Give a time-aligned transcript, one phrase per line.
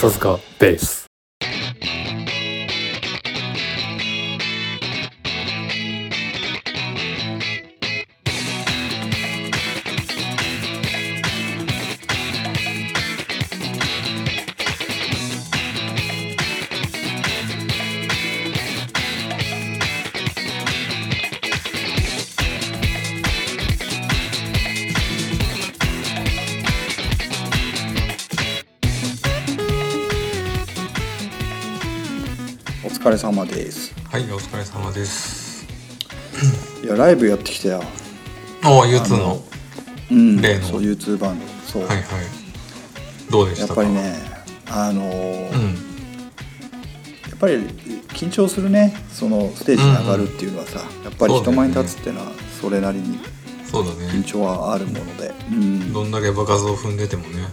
[0.00, 0.99] 笹塚ベース。
[35.00, 35.66] です。
[36.82, 37.82] いやライブやってきたよ
[38.64, 39.42] おー、U2 の？
[40.10, 40.64] うん例の？
[40.66, 42.06] そう YouTube バンドそう、はいはい。
[43.30, 43.60] どうでしか？
[43.62, 43.88] やったぱり。
[43.90, 44.14] ね
[44.70, 45.74] あのーうん。
[45.74, 47.54] やっぱり
[48.08, 53.18] 緊張するねそのステージに上がるっていうのはさ、やっぱり人前に立つっていうのはそれなりに
[53.64, 54.24] そうだ緊ね。
[54.24, 57.46] 張はあるもので、うんどんだけ場数を踏んでてもね。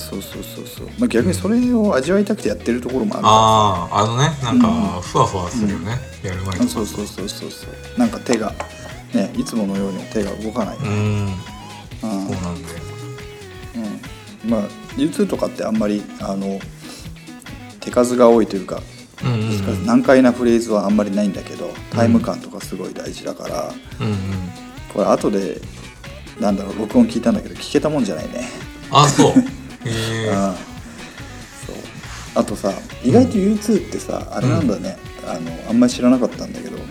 [0.00, 5.98] そうそうそうそう、まあ、逆にそれを味わいたくてやってるところもあるかああ、あのね、なんうか、ふわふわするよね。
[6.22, 6.58] やる前とか。
[6.64, 8.52] らそうそうそうそうそうなんか手が
[9.12, 11.26] ねいつものように手が動かない、うん。
[11.26, 11.28] うん
[12.00, 12.78] そうなんだよ。
[14.44, 14.62] うん、まあ
[14.96, 16.58] U2 とかってあんまりあの
[17.80, 18.80] 手数が多いというか
[19.24, 19.86] うんうんうん。
[19.86, 24.16] 難解なフレーズはあんまりないんだけどタイム感とかすごい大事だから、うんうん。
[24.92, 25.60] これ後で
[26.40, 28.48] なんだろう録音聞いたんだけど聞けたもんじゃないね、
[28.90, 29.32] あ、そう。
[29.86, 30.30] へえ。
[30.32, 30.54] あ
[31.66, 31.76] そう
[32.34, 32.72] あとさ
[33.04, 34.96] 意外と U2 ってさ、あれなんだね、
[35.26, 36.82] あのあんまり知らなかったんだけどうん。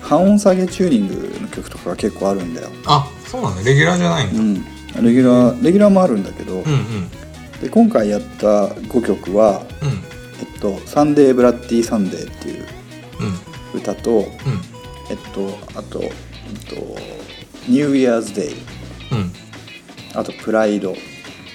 [0.00, 3.62] 半音下げチューニングの曲とかが結構あるんだよ、あ、そうなんだ。
[3.62, 5.00] レギュラーじゃないんだ。
[5.00, 7.10] うん、レギュラーレギュラーもあるんだけど、うんうん。
[7.60, 9.88] で今回やった5曲はうん。
[10.40, 12.66] えっと「サンデー・ブラッディ・サンデー」っていう
[13.74, 13.80] うん。
[13.80, 14.24] 歌と、うん。
[15.10, 16.10] えっと、あと、えっ
[16.68, 16.76] と、
[17.68, 19.32] ニューイヤーズ・デイ、うん。
[20.14, 20.94] あと、 Pride、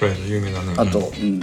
[0.10, 0.74] これ有名だね。
[0.78, 1.42] あと、うん、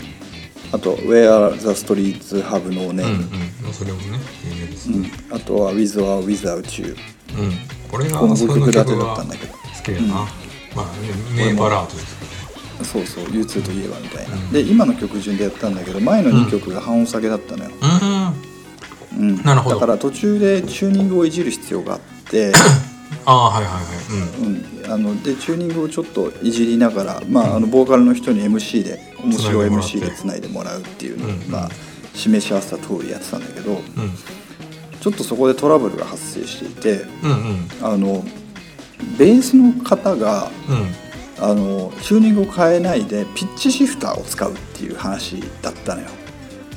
[0.72, 3.00] あと、Where the Streets Have No うん。
[3.00, 3.72] うん Name、うん。
[3.72, 5.10] それもね、有名ですうんね。
[5.30, 6.96] あとは With or Without You。
[7.38, 7.52] うん。
[7.90, 10.14] これが、この5その曲がだったんだけど、好きだな。
[10.76, 14.36] まあ、ね名バラードですかそうそう、U2 といえばみたいな。
[14.36, 17.70] うんで、今の曲順でやったんだけど、前の2曲が半音下げだったのよ。
[17.80, 17.88] ら。
[17.98, 18.50] うん。
[19.18, 22.00] うん、なるほどだから途中でチューニングをいじる必要があっ
[22.30, 22.52] て、
[23.26, 24.40] ああ、はいはいはい。
[24.40, 24.84] うん。
[24.84, 31.68] うん、あのでチューニングをちょっといじりながら、まあ、あのボーカルの人に MC で面白い MC でつないでもらうっていうのを、うんまあ、
[32.14, 33.80] 示し合わせた通りやってたんだけどうん。
[35.00, 37.68] ちょっとそこでトラブルが発生していてうんうん。
[37.82, 38.24] あの
[39.18, 41.10] ベースの方がうん。
[41.42, 46.08] あのチューニングを変えないでピッチシフターを使うっていう話だったのよ。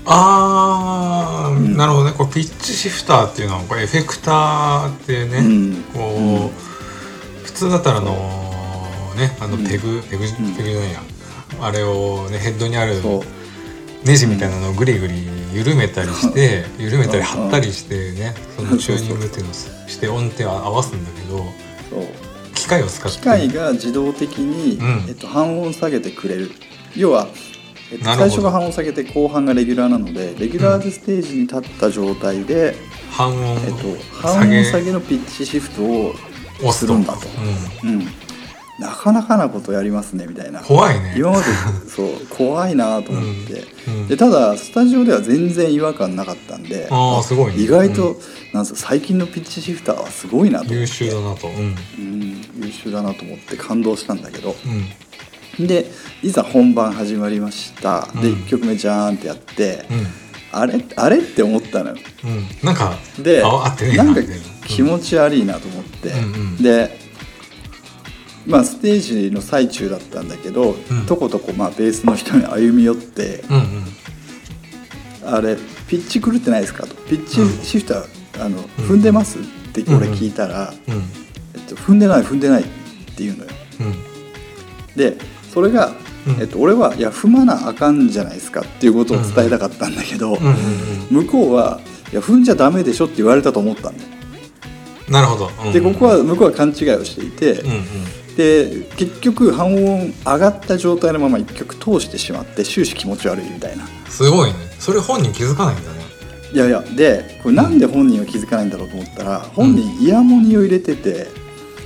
[0.05, 2.13] ああ、んなるほどね。
[2.17, 5.83] これピッチシフターっていうのは、これエフェクターっていうね、うん。
[5.93, 8.11] こう、普通だったらあの
[9.15, 10.55] ね、あのペグ、ペグ、ん。
[10.55, 11.01] ペグじゃないや。
[11.61, 13.21] あれをね、ヘッドにあるそう。
[14.05, 19.45] ネジみたいなのをぐりぐり緩めたりして、 緩めたりうん張ったりしてね、そのチューニングっていう。
[19.45, 21.37] のをして音程を合わすんだけど、
[21.89, 22.07] そう。
[22.55, 23.17] 機械を使って。
[23.17, 25.05] 機械が自動的に、うん。
[25.07, 26.51] えっと、半音下げてくれる。
[26.95, 27.27] 要は、
[27.93, 32.75] えっと、最初が半音下げて後半がレギュラーなのでレギュラーズステージに立った状態で、
[33.11, 36.13] 半音えっと、下半音げ下げのピッチシフトを
[36.57, 37.27] 押するんだと、
[37.83, 37.89] うん。
[37.89, 38.05] うん、
[38.79, 40.61] なかなかなことやりますねみたいな。
[40.61, 41.13] 怖いね。
[41.15, 41.43] 今まで
[41.87, 44.07] そう怖いなと思って、うんうん。
[44.07, 47.61] でただスタジオでは全然違和感なかったんでああすごいね。
[47.61, 48.19] 意外と、
[48.53, 50.65] なんすか最近のピッチシフターはすごいなと。
[50.65, 51.47] 思って優秀だなと。
[51.47, 51.75] うん。
[51.99, 54.55] うん、優秀だなと思って感動したんだけど。
[54.65, 54.85] うん。
[55.59, 55.85] で
[56.23, 60.07] いざ本番始まりました、でうん1曲目ジャーンってやって、うん。
[60.51, 62.47] あれあれって思ったのようん。
[62.63, 64.21] なんか、でなんか
[64.67, 67.03] 気持ち悪いなと思って、うんうんで
[68.45, 73.85] まあステージの最中だったんだけど、うんとことこまあベースの人に歩み寄ってうんうん。
[75.25, 75.55] 「あれ
[75.87, 78.05] ピッチ狂ってないですか?」と「ピッチシフター、
[78.45, 79.41] あの踏んでます?」っ
[79.71, 81.03] て俺聞いたら、うん。
[81.53, 82.65] えっと「踏んでない踏んでない」っ
[83.15, 83.49] て言うのよ
[83.79, 83.95] うん。
[84.97, 85.17] で
[85.53, 85.91] それが、
[86.27, 90.37] うんえっと、俺はいや踏まなあかんじゃないですかっていうことを伝えたかったんだけど、
[91.11, 91.79] 向こうは
[92.11, 94.03] いや踏んじゃダメでしょって言われたと思ったんだ。
[95.09, 95.51] なるほど。
[95.65, 98.35] うんでここは向こうは勘違いをしていて、うんうん。
[98.35, 104.55] で結局半音上がった状態のまま一曲通してしまって終始気持ち悪いみたいなすごいね。
[104.79, 106.03] それ本人気づかないんだね。
[106.51, 111.27] いやいやでこれなんで本人は気づかないんだろうと思ったら、本人イヤモニを入れてて、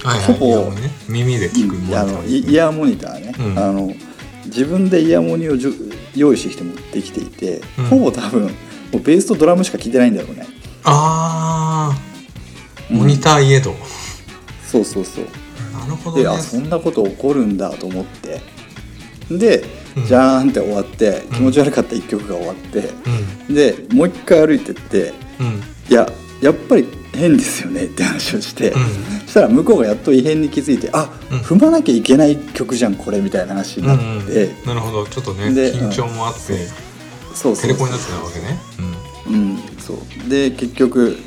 [0.07, 0.35] はいはい。
[0.35, 0.89] ほぼね。
[1.09, 3.59] 耳で聞くもいやあのイイヤーモニターね、うん。
[3.59, 3.93] あの
[4.45, 7.85] 自分でイヤモニをじゅ用意してきて持ってきていて、うん。
[7.85, 8.49] ほぼ多分も
[8.93, 10.47] うベースとドラムしか聴いてないんだろうね。
[10.83, 11.99] ああ。
[12.89, 13.75] モニターいえど。
[14.65, 15.25] そうそうそう。
[15.73, 16.23] なるほどね。
[16.23, 18.41] であそんなこと起こるんだと思って。
[19.29, 19.65] で
[19.97, 20.05] うん。
[20.05, 22.91] じゃーんって終わって気持ち悪かった1曲が終わって、
[23.49, 23.55] うん。
[23.55, 25.61] でもう一回歩いてってうん。
[25.89, 26.09] いや
[26.41, 28.81] やっぱり変ですよねって話をして、うん。
[29.25, 31.39] そしたら向こうがやっと異変に気づいてあ、うん。
[31.39, 34.65] 踏まなきゃいけない曲じゃんこれみたいな話になうんって、うん。
[34.65, 35.07] なるほど。
[35.07, 38.59] ちょっとねで緊張もあってそうそうそうテレコになってたわけね。
[39.29, 39.57] うん。
[39.79, 40.29] そう。
[40.29, 41.09] で結局、うん。
[41.09, 41.17] うん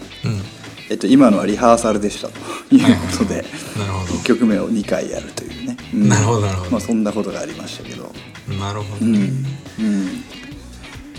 [0.90, 2.34] えっと、今のはリハーサルでしたと
[2.74, 6.08] いうことで、なるほ1曲目を2回やるというね、うん。
[6.08, 6.70] なるほどなるほど。
[6.72, 8.12] まあ、そんなことがありましたけど。
[8.48, 9.30] どなるほどうん、ね
[9.78, 10.04] うん、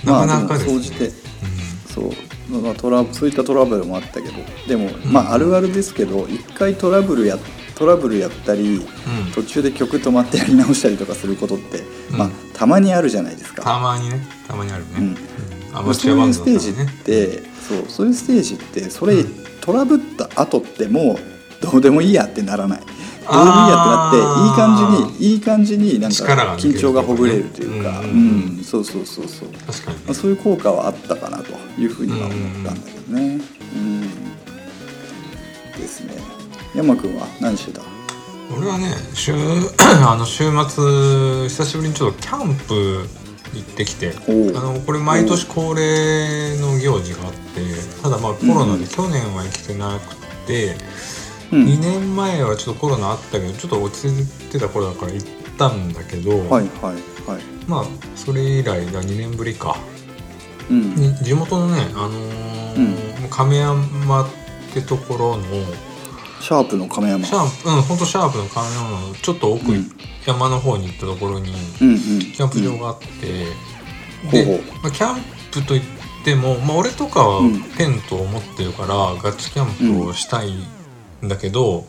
[0.03, 1.09] なかなかまあでですね
[1.93, 2.11] そう、
[2.59, 4.33] まあ、トラそういったトラブルもあったけど
[4.67, 7.37] でも、まああるあるですけど一回トラブルや
[7.81, 9.31] トラブルやったり、うん。
[9.33, 11.79] 途中で曲止まってやり直したりとかすることって、
[12.11, 12.17] うん。
[12.17, 13.63] まあたまにあるじゃないですか。
[13.63, 14.23] たまにね。
[14.47, 15.03] たまにあるね、うん。
[15.05, 15.17] うん。
[15.73, 19.45] アマチそうュアバンいうステージって、そうそういうステージってそれ、うん。
[19.61, 22.79] トラブった後ってもうどうでもいいやってならない。
[22.79, 26.25] どうでもいいやってなっていい感じにいい感じになんか
[26.57, 28.57] 緊張がほぐれるというか、うん。
[28.57, 28.63] うん。
[28.63, 30.03] そうそうそうそう、確かにね。
[30.05, 33.41] まあ、そういう効果はあったかなというふうには思ったんだけどね。
[33.75, 34.01] うん、
[35.73, 36.13] ですね。
[36.75, 37.81] 山君は何してた？
[38.55, 39.33] 俺はね週
[40.05, 43.07] あの週末久しぶりにちょっとキャンプ
[43.53, 50.15] 行ってきてあのこれ毎年恒例の行事があってただまあコロナうんで去年は行けてなく
[50.47, 50.75] て、
[51.51, 51.65] うん。
[51.65, 56.67] 2年前はちょっとコロナあったけどちょっと落ち着いてた頃だから行ったんだけど、はいはい
[57.29, 57.41] はい。
[57.67, 57.85] まあ
[58.15, 59.77] それ以来が2年ぶりか
[60.69, 60.95] うん。
[60.95, 64.27] に地元のね、あのー亀山っ
[64.73, 65.43] てところの
[66.41, 67.25] シャープの亀山。
[67.25, 69.89] シャープうんほんとシャープの亀山のちょっと奥、うん。
[70.25, 71.97] 山の方に行ったところにうんうん。
[71.97, 73.45] キャンプ場があって、
[74.31, 75.21] でまあ、キャン
[75.51, 75.81] プといっ
[76.23, 77.61] ても、まあ、俺とかはうん。
[77.77, 80.51] テントを持ってるから、ガチキャンプをしたい
[81.23, 81.85] んだけど、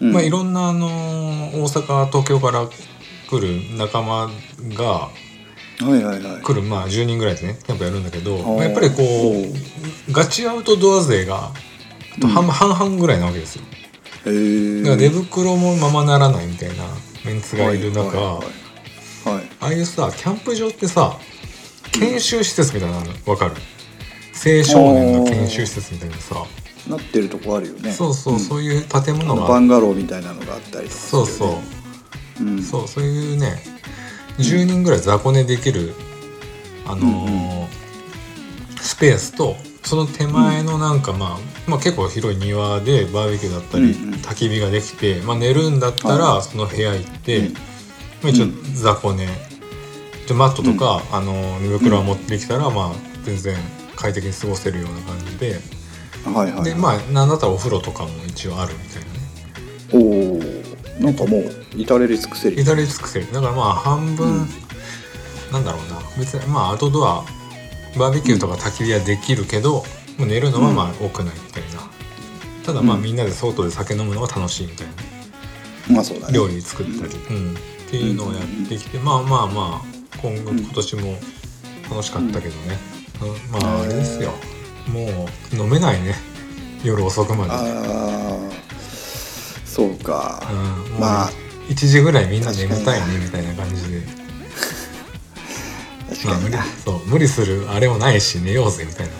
[0.00, 0.12] うん。
[0.12, 4.30] まあ、いろんな、あのー大阪東京から来る仲間
[4.74, 5.08] が
[5.80, 6.42] はいはいはい。
[6.42, 9.02] 来る、まあ、10人ぐらいでねキャンプやるんだけど、まあ、やっぱりこ
[10.08, 11.50] うガチアウトドア勢が
[12.16, 13.62] あと半,、半々ぐらいなわけですよ。
[14.26, 14.30] へ
[14.80, 16.84] えだから寝袋もままならないみたいな
[17.24, 19.34] メンツがいる中、はいはいはい。
[19.36, 19.48] はい。
[19.60, 21.18] ああいうさキャンプ場ってさ
[21.92, 23.54] 研修施設みたいなのわかる？
[24.34, 26.36] 青少年の研修施設みたいなさ。
[26.88, 27.90] なってるとこあるよね。
[27.92, 28.38] そうそう、ん。
[28.38, 31.60] そういう建あ物がのバンガローみたいなのがあったりとかするそうそ
[32.40, 32.44] う。
[32.44, 32.62] うん。
[32.62, 33.60] そうそういうね
[34.38, 35.94] 10人ぐらい雑魚寝できる
[36.86, 37.76] あのー
[38.80, 41.38] スペースとその手前のなんか、まあ、
[41.68, 44.20] まあ結構広い庭でバーベキューだったり、うんうん。
[44.20, 47.54] 焚き火ができて、まあ、寝るんだったらはその部屋行って、うん。
[47.54, 47.60] ま
[48.24, 48.74] あ、一応うん。
[48.74, 49.26] 雑魚寝。
[50.26, 52.92] でマットとか、あのー寝袋を持ってきたら、まあ
[53.24, 53.56] 全然
[53.96, 55.60] 快適に過ごせるような感じで、
[56.24, 60.25] はいはいでまあなんだったらお風呂とかも一応あるみたいなね
[61.00, 62.62] なんかもう至れり尽くせり。
[62.62, 63.26] 至れり尽くせり。
[63.26, 64.48] だからまあ半分、うん。
[65.52, 66.00] なんだろうな。
[66.18, 67.24] 別にまあアウトドア
[67.98, 69.84] バーベキューとか焚き火はできるけど、
[70.18, 71.80] もう寝るのはまあ屋内みたいな。
[72.64, 73.02] ただまあうん。
[73.02, 74.86] みんなで外で酒飲むのが楽しいみたい
[75.88, 76.34] な、まあそうだね。
[76.34, 77.54] 料理作ったり、うん。
[77.54, 77.56] っ
[77.90, 80.58] ていうのをやってきて、まあまあまあ今後うん。
[80.60, 81.18] 今年も
[81.90, 82.78] 楽しかったけどね、
[83.22, 83.60] うん。
[83.60, 84.32] まああれですよ。
[84.88, 86.14] もう飲めないね。
[86.84, 87.50] 夜遅くまで、
[89.76, 90.42] そうか。
[90.50, 90.54] う
[90.96, 91.30] ん、まあ。
[91.68, 94.00] 1時ぐらいみんな眠たいねみたいな感じで。
[96.24, 99.18] まあ無理確かになそう無理するあれもないし寝ようぜみたいなさ。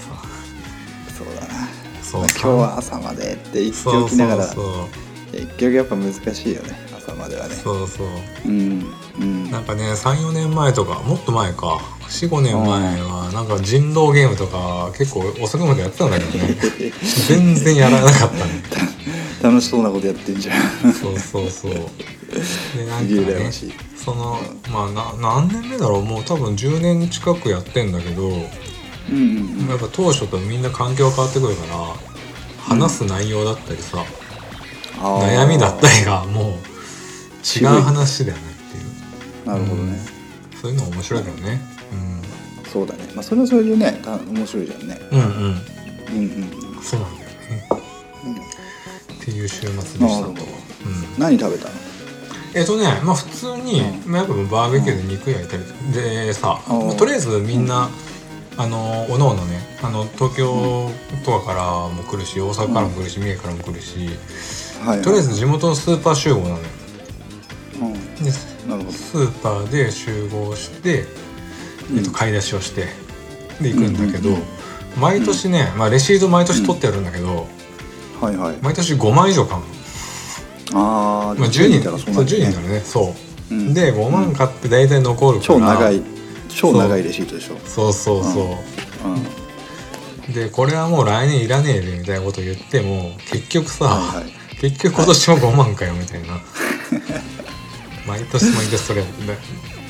[1.19, 1.69] そうだな。
[2.03, 4.47] そうまあ今日は朝までって言っておきながら。
[4.47, 4.87] そう
[5.33, 6.21] 結局やっぱ難し
[6.51, 7.57] いよね朝まではね。
[7.63, 8.07] そうそう。
[8.47, 8.87] うん
[9.21, 9.51] うん。
[9.51, 11.81] なんかね34年前とかもっと前か。
[12.09, 16.57] 45年前はなんか人狼ゲームとか結構遅くまでやってたんだけどね。
[17.27, 18.63] 全然やらなかったね
[19.43, 20.55] 楽しそうなことやってんじゃ
[20.89, 20.93] ん。
[20.93, 21.73] そうそうそう。
[21.73, 23.51] でなんかね
[23.97, 24.39] その
[24.71, 26.05] まあな何年目だろう？
[26.05, 28.37] もう多分10年近くやってんだけどうん
[29.15, 31.95] うんやっぱ当初とみんな環境変わってくるから
[32.59, 34.05] 話す内容だったりさ、
[35.01, 35.45] あー。
[35.45, 36.55] 悩みだったりがもう
[37.45, 38.81] 違う話だよねってい
[39.45, 39.47] う。
[39.47, 39.99] なるほどね、
[40.61, 41.61] そういうの面白いけどね。
[42.73, 43.09] そうだね。
[43.15, 44.99] まあそれはそれでねた面白いじゃんね。
[45.13, 45.27] うんうん。
[45.27, 45.55] うんうん
[46.77, 46.83] うん。
[46.83, 47.69] そうなんだよね
[49.27, 50.27] っていう週末でした。
[50.27, 50.37] と、うん、
[51.19, 51.75] 何食べたの？
[52.55, 57.91] えっとねまあ普通に、うまあ、やっぱバーベキューで肉焼いたりでさ、うんまあとりあえずみんな、
[58.57, 60.93] あのおのおのねあの東京
[61.25, 64.11] とかからも来るし大阪からも来るし、三重からも来るし。
[64.85, 66.65] はいとりあえず地元のスーパー集合なのよ。
[67.81, 68.25] うん。
[68.25, 68.31] で
[68.69, 68.93] なるほど。
[68.93, 71.05] スーパーで集合して、
[71.97, 72.87] えっと、うん買い出しをして
[73.61, 74.37] で行くんだけど、
[75.01, 77.49] 毎年ね、まあ、レシート毎年取ってやるんだけど、
[78.21, 78.57] はいはい。
[78.63, 79.67] 毎年5万以上買うの、
[80.75, 83.15] ああまあ、10人いたらそうそう10なんだねそ
[83.51, 83.55] う。
[83.55, 83.75] うん。
[83.75, 85.47] で5万買って大体残るから。
[85.47, 86.03] 超長い。
[86.49, 87.57] 超長いレシートでしょ。
[87.67, 88.45] そうそうそう、
[90.29, 90.35] うん。
[90.35, 94.33] でこれはもう来年いらねえでみたいなこと言っても結局さ、はいはい。
[94.61, 96.41] 結局今年も5万かよみたいな。
[98.07, 99.09] 毎年毎年それで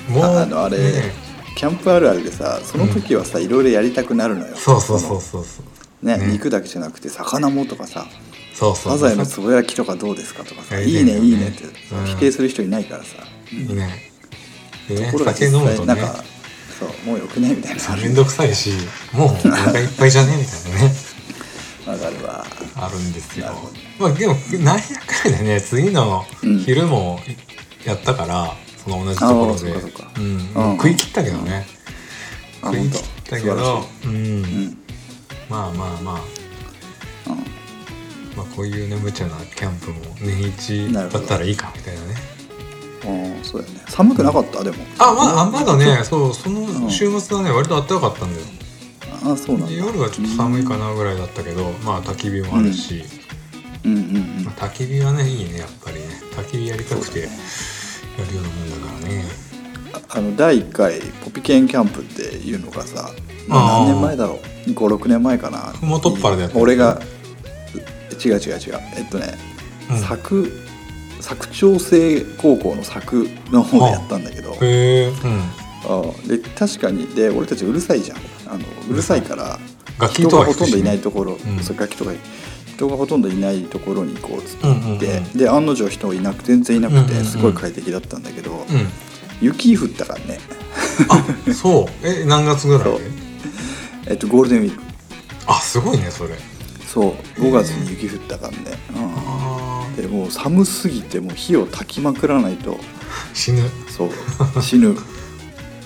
[0.08, 4.54] もうああのあれ、ねキャンプあるあるでさその時はさ、いろいろやりたくなるのよ。
[4.56, 5.64] そうそうそうそうそう
[6.06, 8.06] ねね肉だけじゃなくて魚もとかさ
[8.54, 11.18] そうそうサザエのつぼ焼きとかどうですかとかさ「やりたいいね。
[11.18, 12.06] いいいね」ってうん。
[12.06, 13.16] 否定する人いないからさ、
[13.52, 14.10] いいね。
[14.88, 15.86] でねところが酒実飲むとね。
[15.86, 16.24] 際なんか
[16.78, 17.96] そうもうよくねみたいな。
[17.96, 18.70] めんどくさいし
[19.12, 20.94] もうお腹いっぱいじゃねみたいなね。
[21.86, 22.46] わかるわ。
[22.76, 23.70] あるんですよ。
[23.98, 26.58] まあでもなんやかんやね次のうん。
[26.60, 27.20] 昼も
[27.84, 29.70] やったから、その同じところで。
[29.70, 30.50] うん。
[30.70, 30.76] うん。
[30.76, 31.66] 食い切ったけどね、
[32.62, 34.78] あ食い本切ったけ当どうん、うん
[35.48, 36.14] まあまあまあ。
[37.30, 37.36] うん。
[38.36, 42.14] まあこういうね無茶なキャンプも年一だったらいいかみたいなね。
[43.04, 43.80] ああそうだよね。
[43.88, 44.62] 寒くなかった？
[44.64, 44.76] でも。
[44.98, 48.46] あまだあまだねそうその週末はね割と暖かかったんだよ。
[49.24, 49.68] あそうなんだ。
[49.68, 53.04] で夜はちょっと寒いかなぐらいだったけどまあ焚き火もあるし、
[53.84, 53.92] うん。
[53.92, 56.02] うんうんまあ、焚き火はねいいねやっぱりね。
[56.36, 57.30] 焚き火やりたくてやる
[58.34, 59.24] ようなもんだからね。
[60.08, 63.10] あの第1回ポピケンキャンプっていうのがさ
[63.48, 64.38] 何年前だろう？
[64.66, 65.58] 56年前かな。
[65.58, 66.62] ふもとっぱらでやってる。
[66.62, 67.00] 俺が
[68.24, 68.80] 違う違う違う。
[68.96, 69.34] えっとね、
[69.90, 70.00] うん。
[70.00, 74.52] 佐佐久長聖高校の佐久の方でやったんだけど。
[74.54, 75.40] へえうん。
[75.88, 77.06] あで確かに。
[77.08, 78.18] で俺たちうるさいじゃん。
[78.48, 79.58] あのうるさいから
[80.08, 81.38] 人がほとんどいないところ、ん。
[81.62, 82.12] そう楽器とか
[82.66, 84.98] 人がほとんどいないところにこうつって、うんうんうん。
[84.98, 88.88] で案の定人いなく全然いなくてすごい快適だったんだけど、うん。
[89.40, 90.38] 雪降ったからね。
[91.08, 92.06] あそう。
[92.06, 93.25] え何月ぐらい？
[94.06, 94.82] えっとゴールデンウィーク。
[95.46, 96.36] あすごいねそれ。
[96.86, 97.12] そう。
[97.40, 102.74] 5月に雪降ったからね、あうん、でもう寒すぎてもう火を焚きまくらないと。
[102.74, 102.78] ー
[103.34, 103.62] 死ぬ。
[103.88, 104.62] そう。
[104.62, 104.96] 死ぬ。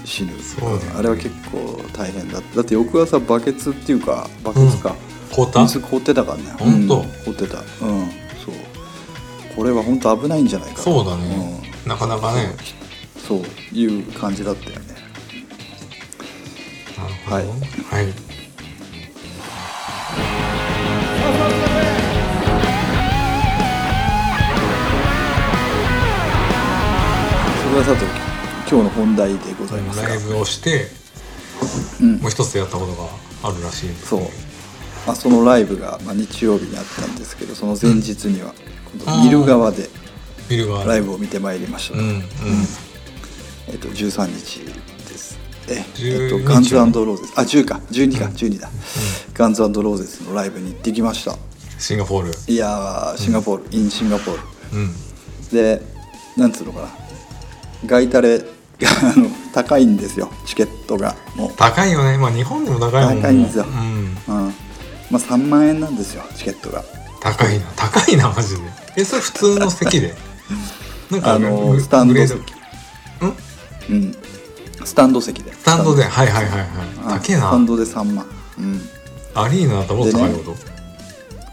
[0.05, 0.33] 死ぬ。
[0.41, 0.85] そうね。
[0.97, 2.57] あれは結構大変だった。
[2.57, 4.95] だって翌朝バケツっていうかバケツか、
[5.33, 5.67] 凍った？
[5.67, 6.45] 水凍ってたからね。
[6.59, 6.87] ほん。
[6.87, 7.59] とうん凍ってた。
[7.59, 7.65] うん。
[8.45, 8.55] そう。
[9.57, 12.55] これは本当危ないんじゃないかなそうだね、なかなかね。
[13.17, 13.19] う。
[13.19, 13.41] んそう。
[13.77, 14.90] いう感じだったよね
[17.01, 17.47] はい。
[17.47, 18.13] はい。
[27.63, 28.05] それはさて
[28.71, 30.87] 今日の本題でございますがライブをして
[32.01, 32.17] うん。
[32.19, 33.09] もう一つやったことが
[33.49, 34.21] あるらしいですそう、
[35.07, 38.55] まあ、そのライブが、まあ、日曜日にあったんですけどその前日には
[38.93, 39.25] 今度あー。
[39.25, 39.89] 見る側で。
[40.85, 42.23] ライブを見てまいりました、うんうん。
[43.69, 44.63] えっと、13日
[45.71, 47.33] ええっ12とガンズローゼス。
[47.37, 47.81] あ10か。
[47.91, 48.25] 12か。
[48.27, 48.69] 12だ、
[49.35, 51.37] ガンズローゼスのライブに行ってきました。
[51.79, 52.53] シンガポール。
[52.53, 54.41] いやーシンガポール、インシンガポール
[54.73, 54.95] うん。
[55.53, 55.81] で
[56.37, 56.89] なんつうのかな。
[57.87, 58.41] ガイタレ
[58.87, 60.31] あの高いんですよ。
[60.47, 61.15] チケットが。
[61.37, 61.53] もう。
[61.57, 62.19] 高いよね。
[62.19, 63.23] まあ日本でも高いもんね。
[63.23, 63.65] 高いんですよ。
[63.65, 63.73] うん。
[63.73, 64.55] うん。
[65.11, 66.23] まあ3万円なんですよ。
[66.35, 66.85] チケットが。
[67.21, 67.67] 高いな。
[67.77, 68.63] 高いなマジで。
[68.97, 70.15] えそれ普通の席で？
[71.11, 72.35] なんかあのグスタンド席。
[73.21, 73.37] うん。
[73.91, 74.17] うん
[74.91, 75.53] スタンド席で。
[75.53, 76.03] スタンドで？
[76.03, 76.69] はいはいはいはい。
[77.07, 77.43] あ高えな。
[77.43, 78.27] スタンドで3万
[78.59, 78.81] うん。
[79.35, 80.57] アリーナだともっと高いこ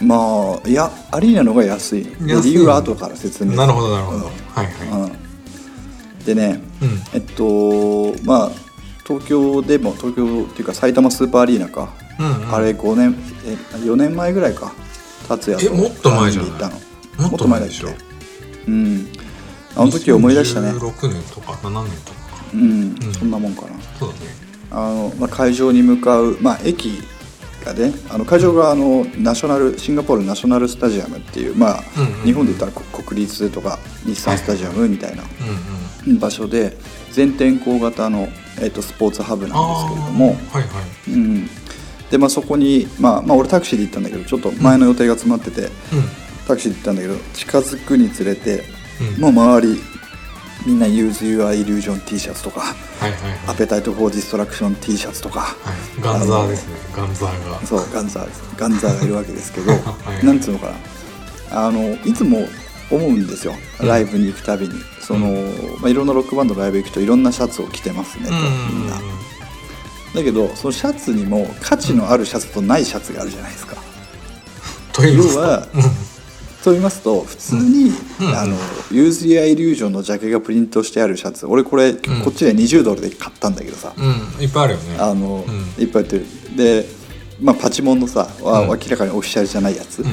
[0.01, 2.07] まあいやアリーナの方が安い。
[2.19, 3.55] 理由は後から説明。
[3.55, 4.17] なるほどなるほど。
[4.17, 4.23] うん。
[4.23, 5.11] はいは
[6.17, 6.25] うん。
[6.25, 7.01] でねいうん。
[7.13, 8.51] えっとまあ
[9.07, 12.55] 東京でも東京っていうか埼玉スーパーアリーナか、うんうん。
[12.55, 13.15] あれ5年
[13.45, 14.73] え4年前ぐらいか。
[15.27, 16.51] 達也とえもっと前じゃない？
[16.51, 17.29] 三人で行ったの。
[17.29, 17.89] もっと前でしょ？
[18.67, 19.07] うん。
[19.75, 20.71] あの時思い出したね。
[20.71, 22.16] 16年とか7年とかか
[22.53, 23.69] うん、うんそんなもんかな。
[23.99, 24.19] そうだね。
[24.71, 27.01] あの、まあ、会場に向かう、まあ、駅
[27.67, 35.23] がねあの会場があのナショナルシンガポールナショナルスタジアムっていう、まあうんうん日本で言ったらこ国立とか日産スタジアムみたいな
[36.19, 36.77] 場所で
[37.11, 38.27] 全天候型の、
[38.61, 40.59] えっとスポーツハブなんですけれども、はいは
[41.07, 41.11] い。
[41.11, 41.47] うん、
[42.11, 45.71] でまあそこに、まあ、まあ俺タクシーで行ったんだけどちょっと前の予定が詰まってて、うん。
[46.47, 48.63] タクシーで行ったんだけど近づくにつれて、
[49.17, 49.21] うん。
[49.21, 49.81] もう周り
[50.67, 53.39] みんな Use Your Illusion T シャツとかはいはいはい。
[53.47, 56.01] Appetite for Destruction T シャツとかはい。
[56.01, 56.75] ガンザーですね。
[56.93, 57.65] ガンザーが。
[57.65, 59.77] そうガンザーですガンザーがいるわけですけど、 は
[60.21, 60.25] い。
[60.25, 60.73] なんつうのか
[61.51, 61.67] な。
[61.67, 62.49] あのいつも
[62.91, 63.55] 思うんですよ。
[63.79, 63.87] うん。
[63.87, 65.29] ライブに行くたびに、その
[65.79, 68.41] まあ、いろんなロックバンドのライブ行くといろんなシャツを着てますねと、うん
[68.81, 68.95] みんな。
[70.15, 73.77] だけどそのシャツにも価値のあるシャツとないシャツがあるじゃないですか。
[74.91, 75.67] と言いますと要は
[76.61, 78.37] そう言いますと普通に、うん。
[78.37, 78.55] あの
[78.91, 81.99] ユーズ・イア・イリュージョンのジャケがプリントしてあるシャツ俺これ、こ
[82.29, 84.43] っちで20ドルで買ったんだけどさ、うん。
[84.43, 84.97] いっぱいあるよね。
[84.99, 85.83] あの、うん。
[85.83, 86.25] いっぱい売ってる。
[86.55, 86.85] で、
[87.39, 88.69] まあ、パチモンのさ、はうん。
[88.69, 90.03] 明らかにオフィシャルじゃないやつ、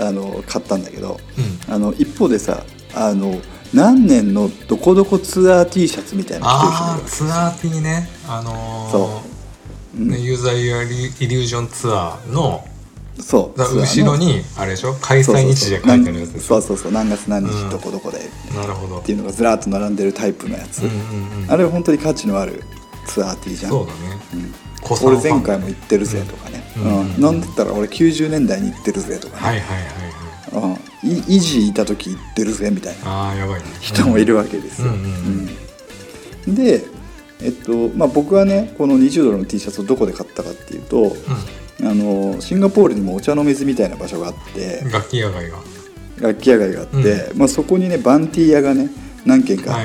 [0.00, 1.20] あの買ったんだけど、
[1.68, 3.40] うあの一方でさあの
[3.72, 8.08] 何年のどこどこツアー T シャツみたいなの着てるツアー T ね。
[8.28, 9.34] あのーそう。
[9.96, 12.64] ユーザー・イリュージョンツアーの
[13.20, 13.60] そう。
[13.60, 14.94] 後ろにあれでしょ？
[15.00, 16.92] 開催日時が書いてあるやつそうそうそう。
[16.92, 17.50] 何月何うん。
[17.50, 18.18] 日どこどこで。
[18.56, 18.98] なるほど。
[18.98, 21.50] っていうのがずらっと並んでるタイプのやつ、うんうんうん。
[21.50, 22.62] あれは本当に価値のある
[23.06, 23.70] ツアー T じゃん。
[23.72, 23.98] そうだね。
[24.34, 24.54] うん。
[25.06, 27.06] 俺前回も行ってるぜとかね、ううん。
[27.16, 30.78] んなんだったら俺90年代に行ってるぜとかね、はいはいはいはい。
[31.04, 33.10] うん、イイジーいた時行ってるぜみたいな。
[33.10, 33.66] ああやばいね。
[33.80, 35.48] 人もいるわけですよ、うんうんうん。
[36.48, 36.54] うん。
[36.54, 36.84] で
[37.42, 41.16] えっとまあ僕はねこの20ドルの T シャツをどこで買ったかっていうと、
[41.80, 45.58] あのシンガポールにもお茶の水みたいな場所があってうん楽器屋街が。
[46.20, 48.88] 楽器屋街があって、まあ、そこにねバンティー屋がね
[49.26, 49.76] 何軒か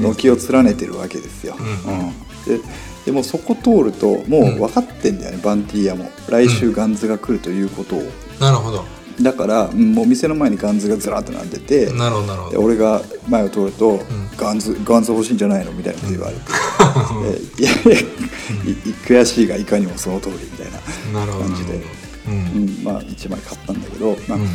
[0.00, 1.98] 軒を連ねてるわけですよ、うん。
[1.98, 2.10] うん。
[2.46, 2.64] で
[3.06, 6.08] でもそこ通るともう分かってんだよね、バンティー屋も。
[6.28, 8.02] 来週ガンズが来るということを、
[8.38, 8.84] なるほど
[9.20, 12.50] だからうんもう店の前にガンズがずらっと並んでてなるほどなるほど。
[12.52, 14.00] で俺が前を通ると、ん。
[14.36, 16.42] ガンズガンズ欲しいんじゃないのみたいなこと言われて、
[17.58, 18.04] でいやいやい
[19.06, 22.02] 悔しいがいかにもその通りみたいな感じで。
[22.84, 24.48] まあ1枚買ったんだけど、まあうん。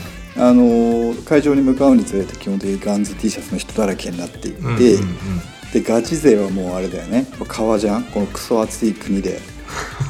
[0.49, 7.27] あのー会場に向かうにつれて基本的にガンズ T シャツの人だらけになっていって、でガチ勢はもうあれだよね。
[7.47, 9.39] 革ジャンこのクソ暑い国で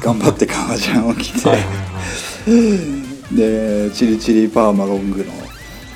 [0.02, 1.38] 頑張って革ジャンを着て、
[3.32, 5.32] でチリチリパーマロングの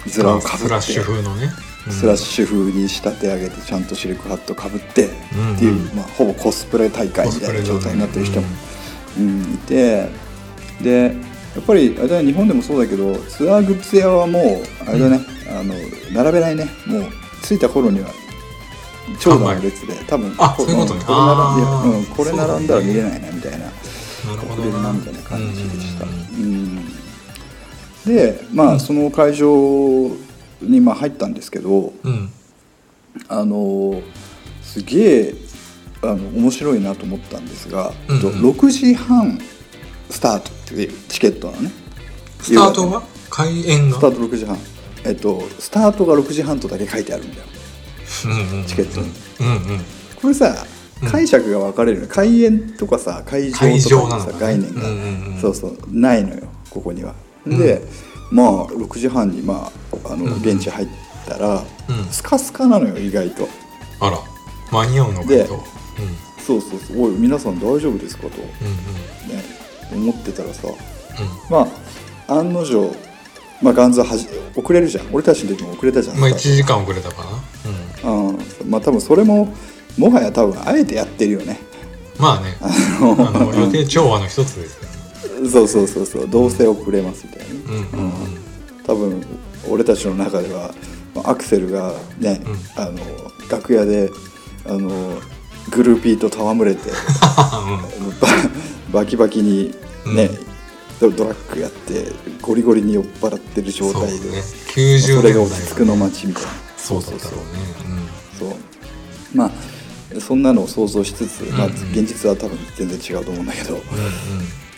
[0.06, 1.50] ズラをかぶってスラッシュ風のね。
[1.86, 1.92] うん。
[1.92, 8.46] スラッシュ風に仕立て上げてちゃんとシルクハットかぶってうんっていう、まあ、ほぼコスプレ大会みたいな状態になってる人も、
[9.18, 9.42] うん。
[9.54, 10.08] いて。
[10.82, 11.14] で
[11.54, 15.20] やっぱりあれだね日本でもそうだけどツアーグッズ屋はもうあれだね、
[15.50, 15.74] あの
[16.12, 16.64] 並べないね。
[16.86, 17.02] もう
[17.42, 18.08] 着いた頃には
[19.20, 21.04] 長蛇の列で多分あそういうことね。
[21.04, 23.62] これ並んでうん、これ並んだら見れないなみたいなな
[24.82, 26.04] なみたいな感じでした。
[26.04, 26.91] うんうんうんうん
[28.06, 30.11] でまあ、その会場
[30.61, 32.30] にまあ入ったんですけどうん。
[33.28, 34.00] あの
[34.62, 35.34] すげえ
[36.02, 38.23] あの面白いなと思ったんですが、うんうん。
[38.23, 39.38] と6時半
[40.10, 41.71] スタートっていうチケットなのね。
[42.41, 43.02] スタートは。
[43.30, 43.99] 開演が？
[43.99, 44.58] スタート6時半。
[45.04, 47.45] えっとスタートが6時半とだけ書いてあるんだよ。
[48.25, 49.10] うんうんチケットに。
[49.41, 49.80] うんうん。
[50.21, 50.67] これさ
[51.02, 51.08] うん。
[51.08, 55.41] 解釈が分かれるの開演とかさ会場とかのさ概念が、うんうんうん。
[55.41, 55.78] そうそう。
[55.91, 57.15] ないのよここには
[57.47, 57.83] で、
[58.31, 59.71] まあ6時半にま
[60.07, 60.89] ああの現地入っ
[61.26, 62.05] たら、うん。
[62.11, 63.49] スカスカなのよ意外と。
[64.00, 64.19] あら。
[64.71, 65.28] 間に合うのかと。
[65.28, 65.49] でうん。
[66.45, 68.45] そうそうそう「おい皆さん大丈夫ですか?」と、ね、
[69.93, 70.69] 思ってたらさ。
[71.50, 71.69] ま
[72.28, 72.95] あ案の定、
[73.61, 74.26] まあ、ガンズははじ
[74.57, 75.07] 遅れるじゃん。
[75.13, 77.25] 俺たちの時も遅れたじゃん、うんまあ1ス時間遅れたか
[78.05, 78.11] な。
[78.11, 78.28] うん。
[78.28, 79.52] うんまあ多分それも
[79.99, 81.61] もはや多分あえてやってるよね。
[82.19, 82.57] まあね。
[82.61, 82.69] あ
[83.00, 84.92] の予定調和の一つですよね
[85.50, 86.28] そうそうそうそう。
[86.28, 87.59] どうせ遅れますみたいな、う
[87.99, 88.00] ん。
[88.00, 88.05] うん。
[88.05, 88.13] うん
[88.85, 89.23] 多分
[89.69, 90.75] 俺たちの中では
[91.15, 92.41] まあアクセルがね、
[92.76, 92.99] あの
[93.50, 94.11] 楽屋で
[94.67, 95.19] あの
[95.71, 96.91] グルーピーと戯れて
[98.93, 99.75] ババキバキに
[100.07, 100.31] ね、
[101.00, 102.07] ドドラッグやって
[102.41, 104.43] ゴリゴリに酔っ払ってる状態で、そうね。
[104.75, 106.49] 90それが落ち着くの街みたいな。
[106.76, 107.43] そうだったろうね。
[108.39, 108.55] そう。
[109.35, 109.50] まあ
[110.21, 111.78] そんなのを想像しつつ、まあ、うんうん。
[111.93, 113.81] 現実は多分全然違うと思うんだけど、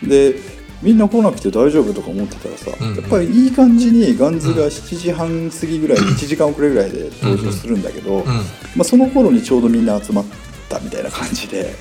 [0.02, 0.08] うん。
[0.08, 0.34] で
[0.82, 2.88] みんな来なくて大丈夫とか思ってたらさ、うん。
[2.88, 8.20] うんやっぱりいい感じにガンズが7時半過ぎぐらい、1時間遅れぐらいで登場するんだけど、うん。
[8.20, 8.26] うん。
[8.26, 8.42] ま
[8.80, 10.24] あ、その頃にちょうどみんな集まっ
[10.68, 11.74] たみたいな感じで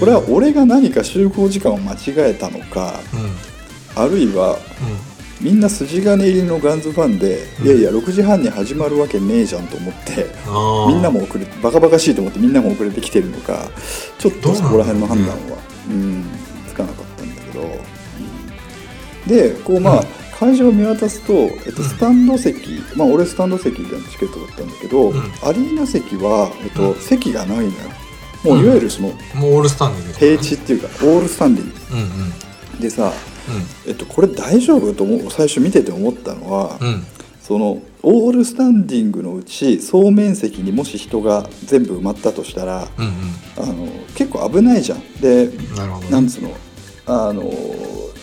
[0.00, 1.96] これは俺が何か集合時間を間違
[2.30, 3.00] えたのか
[3.96, 4.02] うん。
[4.02, 4.58] あるいは
[5.40, 7.66] みんな筋金入りのガンズファンで、うん。
[7.66, 10.24] いやいや6時半に始まるわけねえじゃんと思って。
[10.46, 13.68] うんみんなも遅れてバカバカしいと思ってみんなも遅れてきてるのか
[14.18, 15.58] ちょっとそこら辺の判断は、
[15.90, 16.24] うん、
[19.32, 20.06] でこうまあ、うん。
[20.38, 21.88] 会場を見渡すと、えっと、うん。
[21.88, 25.20] スタンド席、まあ俺スタンド席でのチケットだったんだけど、うん。
[25.42, 27.00] アリーナ席は、えっとうん。
[27.00, 27.70] 席がないのよ。
[28.44, 32.08] もういわゆるそのもうオールスタンディング平地っていうかオールスタンディンうんうん。
[32.78, 33.12] グでさ、
[33.86, 36.86] えっと、これ大丈夫と思う最初見てて思ったのは、うん。
[36.88, 37.06] うん
[37.42, 45.02] そのオールスタンディングのうち総面積にもし人が全部埋まったとしたらうんあの結構危ないじゃん。
[45.20, 45.50] で
[46.08, 46.54] なんつうの
[47.06, 47.42] あの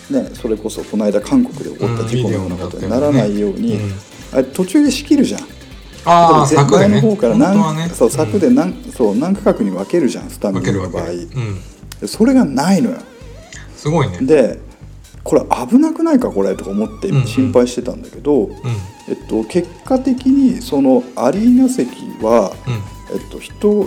[0.09, 3.93] ねそれこそこの間韓国で起こった事故のようなことにならないように、うん。
[4.33, 5.41] あれ途中で仕切るじゃん。
[6.05, 7.89] あ前の方から何,、ね。
[7.89, 11.09] そう柵で何,、そう何区画に分けるじゃんスタンディングの場合。
[11.09, 11.27] うん。
[11.99, 12.97] でそれがないのよ。
[13.75, 14.19] すごいね。
[14.21, 14.59] で
[15.23, 17.27] これ危なくないかこれとか思ってうんうん。
[17.27, 18.55] 心配してたんだけど、うん。
[19.07, 21.89] えっと、結果的にそのアリーナ席
[22.23, 22.53] は、
[23.11, 23.15] うん。
[23.15, 23.85] えっと、人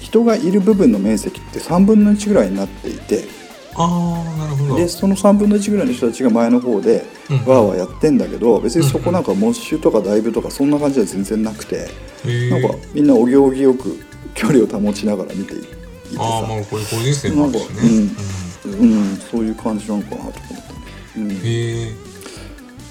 [0.00, 3.24] 人がいる部分の面積って3分の1ぐらいになっていて
[3.76, 4.76] ああなるほど。
[4.76, 7.36] でその3分の1ぐらいの人たちが前の方でうん。
[7.38, 11.88] わーわーやってんだけど別にそこなんかモッシュとかダイブとかそんな感じは全然なくて
[12.24, 13.98] へえなんかみんなお行儀よく
[14.34, 15.68] 距離を保ちながら見ていいて
[16.18, 17.74] ああさまあこれご時世もあるしね。
[17.76, 18.22] なんか
[18.64, 20.40] うん、そういう感じなのかなと思ったね、
[21.16, 21.36] うん、へ
[21.88, 21.94] え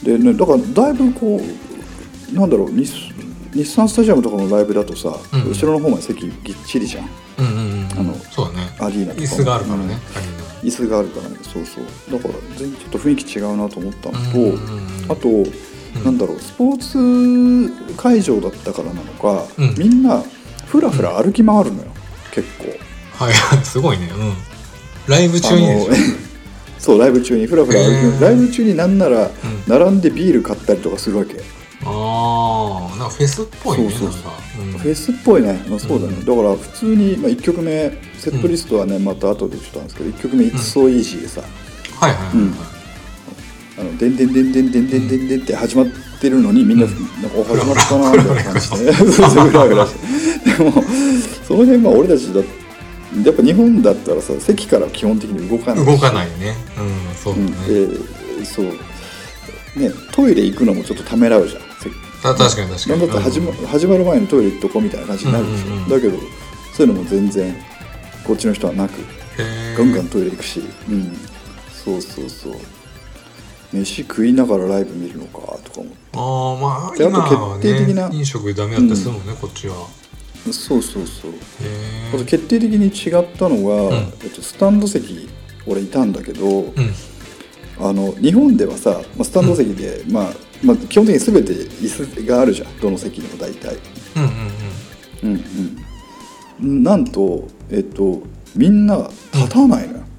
[0.04, 3.14] でねだからだいぶこうなんだろう日
[3.54, 5.42] 日産スタジアムとかのライブだとさ、うん。
[5.42, 8.00] うん後ろの方まで席ぎっちりじゃんうんうんうん。
[8.00, 8.76] あのそうだね。
[8.80, 9.28] アリーナとかも。
[9.28, 10.29] 椅子があるからね、うん
[10.64, 11.38] 椅子があるからね。
[11.42, 11.86] そうそう。
[12.12, 15.52] だから全然ちょっと雰囲気違うなと思ったのと、うんうん
[16.04, 16.40] なんだろう。
[16.40, 19.76] スポーツ会場だったからなのか、うん。
[19.78, 20.24] みんな
[20.68, 21.88] ふらふら歩き回るのよ、
[22.32, 22.66] 結構。
[23.20, 23.34] ナはい。
[23.66, 24.10] すごいね。
[24.16, 24.34] うん。
[25.08, 25.68] ライブ中に
[26.78, 29.30] そうライブ中にふらふら歩き、へーライブ中になんならん。
[29.68, 31.42] 並んでビール買ったりとかするわけ、
[31.84, 31.90] ああ
[32.90, 34.62] なんかフェスっぽいねそうそうそう。
[34.62, 42.80] うん、フェスっぽいね、まあ、そうだね、うんだから普通に、まあ、1曲目セットリストはね、また後でちょっとなんですけど1曲目「It's So Easy」でさはいはいはい
[43.80, 45.86] あの「でんでんでんでんでんでんでんでん」って始まっ
[46.20, 49.94] てるのにみんな、なんかお始まったなみたいな感じでフラフラし
[50.46, 50.84] てでも
[51.48, 58.66] その辺まあ俺たちだやっぱ日本だったらさ席から基本的に動かないし動かないねうんそうだうんそう
[59.80, 61.69] ねトイレ行くのもちょっとためらうじゃん
[62.22, 62.90] 確かに確かに。
[62.90, 65.90] なんだったら始ま,、始まる前にトイレ行っとこうみたいな感じになるでしょ、うんうんうん。
[65.90, 66.18] だけど
[66.74, 67.56] そういうのも全然
[68.24, 68.94] こっちの人はなく
[69.78, 71.18] ガンガントイレ行くし、うん、
[71.72, 72.54] そうそうそう。
[73.72, 75.98] 飯食いながらライブ見るのかとか思って。
[76.14, 79.88] ああまあであと決定的なね飲食ダメだったりするもんね、こっちは。
[80.52, 81.32] そうそうそう。
[81.32, 81.36] へ
[82.14, 83.96] あと決定的に違ったのが、うん。
[84.24, 85.30] えっと、スタンド席
[85.68, 86.74] 俺いたんだけど、うん。
[87.82, 92.80] あの日本ではさ、まあ、スタンド席で、まあまあ、基本的に全て椅子があるじゃん。
[92.80, 93.78] どの席にも大体。
[94.16, 94.24] うん
[95.24, 95.86] うんうん。
[96.62, 98.22] うん、なんと、えっと、
[98.56, 100.10] みんな立たないのよ、うん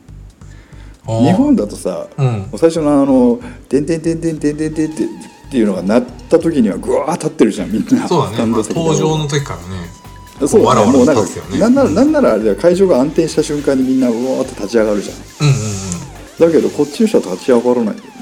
[1.24, 2.46] 日本だとさ、うん。
[2.56, 5.04] 最初のあの「てんてんてんてんてんてんてん」って
[5.50, 18.19] っていうのが鳴った時にはぐわー立ってるじゃんみんなそうだね、まあ、で登場の時からねそうわらわらもうなんかねなんならなんならあれだよ会場が安定した瞬間にみんなうわーって立ち上がるじゃんうんうんうんだけどこっちの人は立ち上がらないんだよね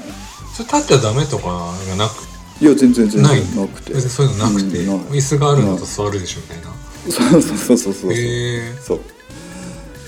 [0.65, 2.27] それ立っちゃダメとかがなく
[2.61, 3.39] いや全然全然ない？
[3.55, 3.93] なくて。
[3.93, 6.73] 別にそういうのなくて、うん椅子があるのと座るでしょみたいな。
[7.09, 8.13] そうそうそうそうそう。
[8.13, 8.99] へえそう。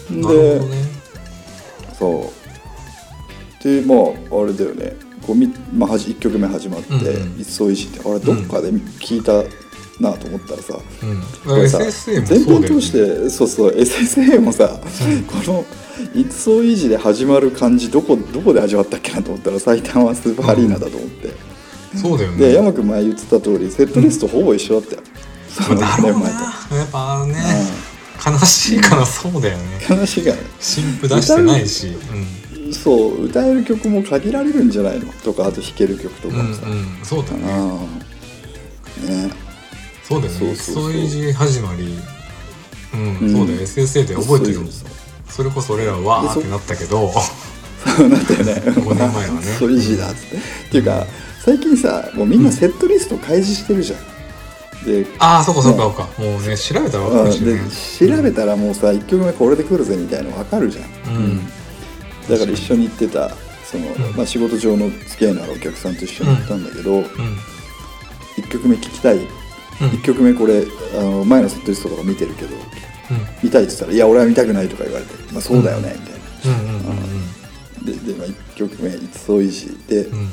[0.09, 1.01] でね。
[1.97, 2.33] そ
[3.61, 3.63] う。
[3.63, 4.95] でまああれだよね。
[5.25, 9.43] こうみ、まあ、はじ1曲目始まってうんうん「いし」ってあれどっかで聞いた
[10.01, 11.21] なと思ったらさ、うん。
[11.49, 14.67] これさも全編通してそうそう SSA もさ、
[15.27, 15.65] この
[16.15, 21.33] 「いっそいじ」で始まる感じどこどこで始まったっけなと思ったら埼玉スーパーアリーナだと思って、
[21.97, 22.37] そうだよね。
[22.37, 25.01] で山君前言ってた通りセットリストほぼ一緒だったよ、
[25.49, 25.97] そのだ。
[25.97, 27.41] ろうなやっぱあのね、
[28.25, 29.63] 悲しいからそうだよね。
[29.79, 30.39] と話がね。
[30.59, 31.93] 新譜出してないし、
[32.71, 35.05] そう歌える曲も限られるんじゃないの？
[35.23, 37.43] とかあと弾ける曲とうん、うんかもさ、うんそうだね。
[39.27, 39.31] ね。
[40.07, 40.39] そうだよね。
[40.39, 40.93] そうそう
[41.33, 41.97] 始まり。
[42.93, 43.33] うん、うん。
[43.33, 43.61] そうだよ。
[43.61, 44.69] SSA で覚えてるもん
[45.31, 48.53] それこそ俺らはわーってなったけどそうなったよね。
[48.53, 49.41] 5年前はね。
[49.57, 50.39] そういいだっつって、っ
[50.71, 51.07] ていうか
[51.39, 56.21] 最近さもうみんなセットリスト開示してるじゃん、でああそっかそっかそっか。
[56.21, 57.61] もうね調べたら分かるしでね
[58.15, 61.47] 調べたらもうさ1曲目これで来るぜみたいの分かるじゃん、うん。
[62.29, 63.31] だから一緒に行ってた
[63.63, 64.15] その、ん。
[64.15, 67.03] まあ、仕事上の付き合いのあるお客さんと一緒に行ったんだけど、うん。
[67.03, 69.25] 1曲目聞きたい、うん。
[69.87, 70.65] 1曲目これ
[70.99, 72.61] あの前のセットリストとか見てるけどうん
[73.43, 76.19] 見たいって言ったら「いや俺は見たくない」とか言われて「まあ、そうだよね」みたい
[77.85, 77.85] な。
[77.85, 80.29] でで、まあ、1曲目「It's So Easy」で、うん。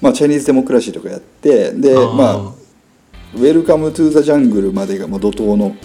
[0.00, 2.36] まあ、 Chinese Democracy とかやってでまあ
[3.34, 5.76] 「ウェルカム・トゥ・ザ・ジャングル」までがもう怒涛の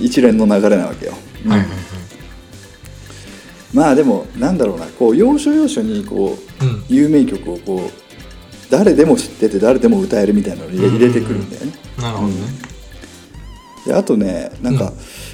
[0.00, 1.14] 一連の流れなわけよ、
[3.72, 6.84] まあでもなんだろうなこう要所要所にこううん。
[6.88, 8.04] 有名曲をこう
[8.70, 12.73] 誰でも知ってて誰でも歌えるみたいなのを入れてくるんだよね、なるほどね
[13.86, 14.92] であとねなんか、うん。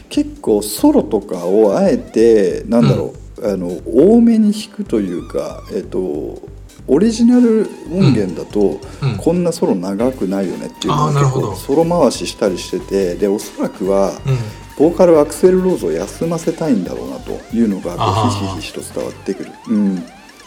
[0.09, 6.41] 結構ソロとかをあえてなんだろう、あの多めに弾くというかえっと
[6.89, 9.17] オリジナル音源だと、うん。
[9.17, 14.39] こんなソロ長くないよねっていうのを結構ソロ回ししたりしててでおそらくは、うん。
[14.79, 20.03] ボーカルアクセル・ローズを休ませたいんだろうなというのがこうひしひしと伝わってくる、うん、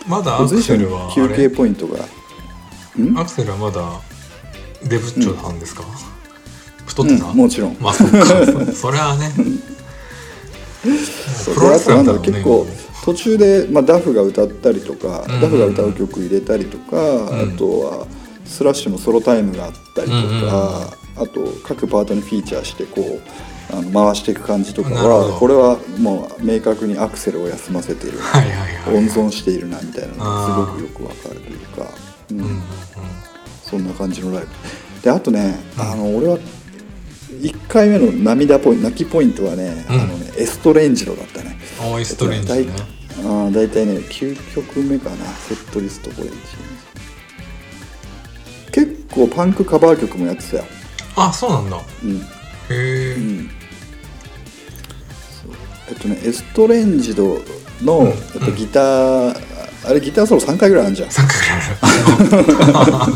[0.07, 1.99] まだアクセルはあ休憩れポイントが。
[2.99, 3.15] ん？
[3.15, 4.01] アクセルはまだ
[4.89, 5.83] デブッチョなんですか、
[6.85, 7.77] 太ってた、うんもちろん。
[7.79, 8.25] まあそっか。
[8.25, 9.31] そ それはね。
[11.53, 12.67] プロレスなんだろうね結構
[13.05, 15.41] 途中で、まあ、ダフが歌ったりとか、うん。
[15.41, 17.53] ダフが歌う曲入れたりとか、ん。
[17.53, 18.07] あとは
[18.45, 23.19] スラッシュのソロタイムがあったりとか、あと各パートにフィーチャーしてこ
[23.71, 28.97] うあの回していく感じとかはこれはもう明確にアクセルを休ませているはいはいはい。
[28.97, 31.87] 温存しているなみたいなのがすごくよくわかるというか、
[32.31, 32.39] うん。
[32.39, 32.61] うんうんうん。
[33.63, 34.47] そんな感じのライブ。
[35.01, 36.37] であとねあの俺は
[37.41, 40.01] 1回目の涙ポイント泣きポイントはね,、うん。
[40.01, 41.57] あのねエストレンジドだったね。
[41.91, 42.67] オイストレンジね。
[43.19, 45.17] あー大体ね9曲目かな
[45.47, 46.29] セットリストこれ
[48.71, 50.65] 結構パンクカバー曲もやってたよ。
[51.15, 51.79] あそうなんだ。
[52.03, 52.17] うん。
[52.17, 52.21] へ
[52.69, 53.49] えうん。
[55.89, 57.39] えっとねエストレンジド
[57.83, 58.07] の、うん。
[58.07, 59.39] えっと、ギター、
[59.85, 61.11] あれギターソロ3回ぐらいあるじゃん。
[61.11, 63.13] サンクラル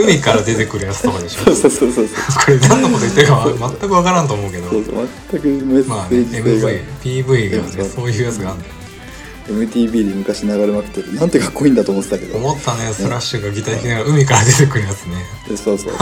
[0.00, 1.44] 海から出てくるやつとかでしょ？
[1.44, 4.70] そうそうそうそうこれ何のこと言ってるか全く分からんと思うけど。
[4.70, 8.74] そうそう全くメッまあねセージ性が、MV PV がねそういうやつがあるんだよ。
[9.48, 11.14] MTV で昔流れまくってる。
[11.14, 12.36] なんてかっこいいんだと思ってたけど。
[12.36, 15.14] 思ったねスラッシュがギター弾きながら海から出てくるやつね。
[15.48, 15.92] でそうそう。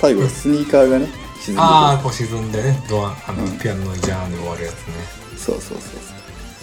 [0.00, 1.08] 最後スニーカーがね
[1.40, 3.58] 沈んでああこう沈んでねドアあの、うん。
[3.58, 4.94] ピアノのジャーンで終わるやつね。
[5.36, 6.00] そうそうそう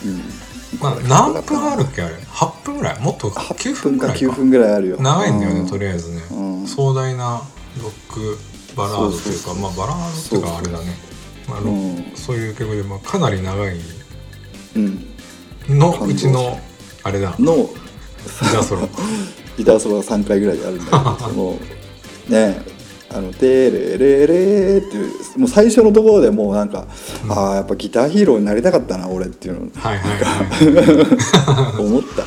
[0.03, 0.11] そう。
[0.11, 0.21] うん
[0.79, 2.99] まあ何分あるっけあれ？8分ぐらい？
[3.01, 4.25] もっと9 8分ぐらいか。
[4.25, 4.97] 9分ぐらいあるよ。
[5.01, 5.67] 長いんだよね、うん。
[5.67, 6.67] とりあえずね、うん。
[6.67, 7.41] 壮大な
[7.81, 8.37] ロック
[8.75, 10.85] バラードというかまあバラードっていうかあれだね。
[11.47, 12.11] まあロうん。
[12.15, 13.77] そういう曲で、まあ、かなり長い。
[14.75, 15.05] うん。
[15.69, 16.59] のうちの
[17.03, 17.35] あれだ。
[17.37, 17.69] ギの
[18.39, 18.87] ターソロ。
[19.57, 21.59] ギターソロが3回ぐらいあるんだけどその
[22.29, 22.61] ね
[23.11, 25.01] あの「テレレレ」ってい
[25.35, 26.85] うもう最初のところでもうなんか、
[27.29, 29.61] ああやっぱギターヒーローになりたかったな俺っていうの。
[29.61, 30.21] をはいはい。
[30.21, 32.23] は 思った。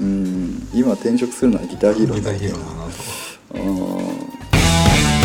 [0.00, 0.68] うん。
[0.74, 2.18] 今転職するのはギターヒーロー。
[2.18, 5.24] いギターになりたいヒーローだなとうん。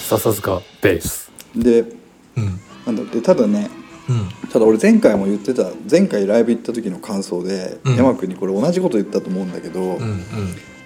[0.00, 1.30] 笹塚ベース。
[1.54, 1.84] で
[2.36, 2.60] うん。
[2.86, 3.79] なんだでただねうん
[4.52, 7.96] ただ俺前回も言ってた前回ライブ行った時の感想で、うん。
[7.96, 10.06] 山君にこれ同じこと言ったと思うんだけど、ま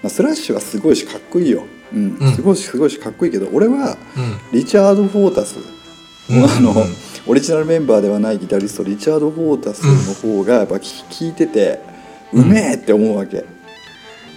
[0.05, 2.17] あ、スラッシュはすごいしかっこいいよ、うん。
[2.19, 2.31] うん。
[2.33, 4.57] すごいしすごいしかっこいいけど俺はうん。
[4.59, 5.57] リチャード・フォータス、
[6.29, 6.87] うんあのうん
[7.27, 10.85] オリジナルメンバーではないギタリストリチャード・フォータスの方がやっぱ聴
[11.21, 11.79] いてて、
[12.31, 13.43] うめえって思うわけ、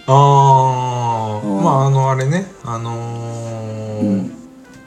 [0.07, 1.63] ああ、うん。
[1.63, 2.47] まああのあれね。
[2.65, 4.33] あのーうん。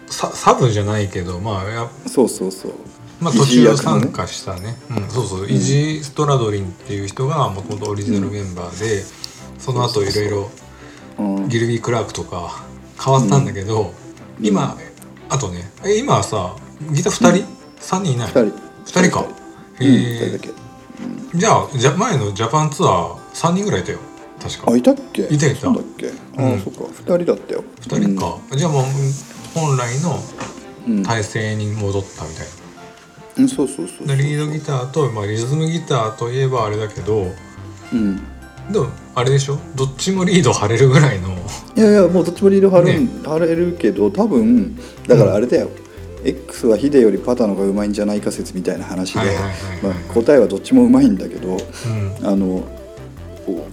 [0.07, 2.71] ササブじゃないけどまあやそうそうそう
[3.21, 4.77] まあ、イ途中参加したね。
[4.89, 9.03] うん、そうそう、イジー・ストラドリンっていう人がもともとオリジナルメンバーで、
[9.59, 10.49] その後いろいろ
[11.19, 11.49] うん。
[11.49, 12.63] ギルビー・クラークとか
[13.03, 13.93] 変わったんだけど、
[14.39, 14.45] うん。
[14.45, 14.75] 今
[15.29, 16.55] あとねえ今はさ
[16.91, 17.45] ギター2人、
[17.79, 18.59] 3人いない2人。
[18.85, 19.25] 二人か。
[19.79, 20.53] うんへ2人え
[21.35, 23.99] じゃあじゃ前のジャパンツアー3人ぐらいいたよ。
[24.41, 24.71] 確か。
[24.71, 25.27] あいたっけ？
[25.29, 25.61] いたいた。
[25.61, 26.11] そうだっけ？
[26.37, 26.61] あ、うん。
[26.61, 26.83] そっか。
[26.83, 27.63] 2人だったよ。
[27.81, 28.83] 2人か、じゃあもう
[29.53, 30.19] 本来の
[30.87, 32.47] うん、体勢に戻ったみたい
[33.37, 37.27] うん、そうそうそうリードギターと、まあ、リズムギターといえばあれだけど
[37.93, 38.17] うん。
[38.71, 39.57] でもあれでしょ？
[39.75, 41.29] どっちもリード張れるぐらいの。
[41.75, 43.07] いやいやもうどっちもリード張る、ね。
[43.23, 45.69] 張れるけど多分だからあれだよ、
[46.23, 49.19] X はヒデよりパタの方がうまいんじゃないか説みたいな話で
[50.13, 52.27] 答えはどっちもうまいんだけどうん。
[52.27, 52.63] あの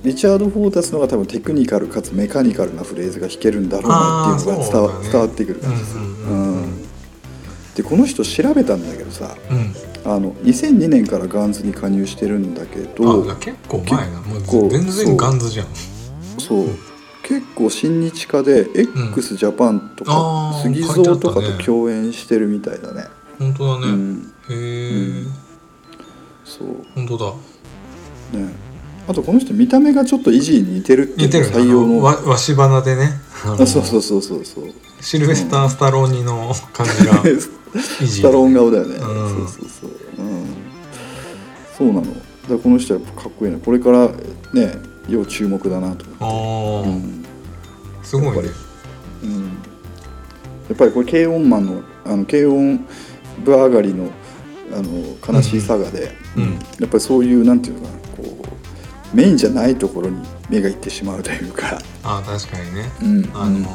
[0.03, 5.09] リチャード・フォータスの方が多分テクニカルかつメカニカルなフレーズが弾けるんだろうなっていうのが伝わ,、ね。
[5.13, 6.63] 伝わってくる感じです、うんうんうん。
[6.63, 6.88] うん
[7.79, 9.75] でこの人調べたんだけどさうん。
[10.05, 14.21] あの2002年からガンズに加入してるんだけどあ結構前な。
[14.21, 14.37] も
[14.67, 15.67] う全然ガンズじゃん。
[16.39, 16.67] そう。
[17.23, 23.05] 結構親日家で x ジャパンとか杉蔵とかと共演してるみたいだね。
[23.39, 24.33] 本当だね、うん。
[24.51, 25.25] へえ、
[26.45, 26.69] そう。
[26.95, 27.27] 本当だ。
[28.41, 28.55] ね。
[29.07, 32.03] あとこの人見た目がちょっとイジーに似てるっていう似てる採用の。
[32.03, 33.21] わわし花でね。
[33.59, 34.65] そうそうそうそうそう。
[35.01, 37.23] シルベスター・スタローニの感じが
[37.75, 38.99] ジータローン顔だよね、ん。
[38.99, 40.47] そうそうそう、うん、
[41.77, 42.03] そうなの。
[42.49, 44.09] だこの人はやっぱかっこいいなこれから
[44.55, 44.73] ね
[45.09, 47.25] 要注目だなとああ、うん。
[48.03, 48.51] すごいね。
[49.23, 49.45] うん。
[50.69, 52.87] やっぱりこれ軽音マンのあの軽音
[53.45, 54.11] 部上がりの
[54.73, 56.43] あの悲しいサガで、うん。
[56.43, 56.53] うん。
[56.55, 58.43] やっぱりそういうなんていうのかなこ
[59.13, 62.91] うメインじゃないところに目がいってしまうというか、ああ確かにね。
[63.03, 63.31] うん。
[63.35, 63.67] あの、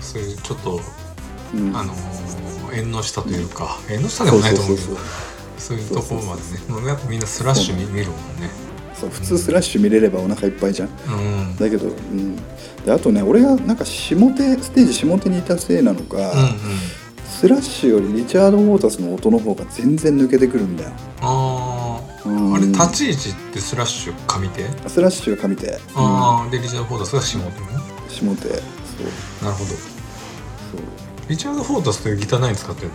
[0.00, 0.80] そういうちょっと
[1.54, 1.76] うん。
[1.76, 1.92] あの
[2.72, 4.96] 縁の下というか、縁の下でもないと思うけど
[5.58, 6.88] そういうところまでね。
[6.88, 8.50] やっぱみんなスラッシュ見見るもんね。
[8.94, 10.88] そう普通スラッシュ見れればお腹いっぱいじゃん。
[10.88, 10.92] う
[11.52, 11.56] ん。
[11.56, 12.36] だけど、うん、
[12.84, 16.56] であとね俺がなんか下手ステージ下手にいたせいなのか、うんうん。
[17.26, 22.54] スラッシュよりリチャード・ウォータスの音の方が全然抜けてくるんだよ、ああ、うん。
[22.54, 27.66] あれ立ち位置ってスラッシュ上手スラッシュが神手、ああでリチャード・フォータスが下手ね
[28.08, 28.48] 下手。
[28.48, 29.44] そう。
[29.44, 30.01] なるほど
[31.28, 32.94] リチャード・フォータスというギター何使ってるの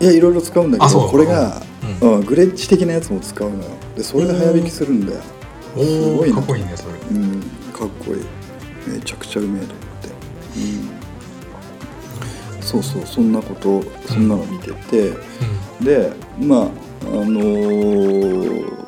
[0.00, 1.62] いやいろいろ使うんだけどこれが、
[2.02, 3.70] ううんグレッジ的なやつも使うのよ。
[3.96, 5.20] でそれで早弾きするんだよ
[5.76, 6.92] おすごいかっこいいねそれ。
[7.12, 7.40] うん
[7.72, 8.24] かっこいい。
[8.88, 10.08] めちゃくちゃうめえと思って、
[12.56, 15.12] うん、そうそうそんなことそんなの見てて、
[15.82, 16.66] でまああ
[17.06, 18.86] のー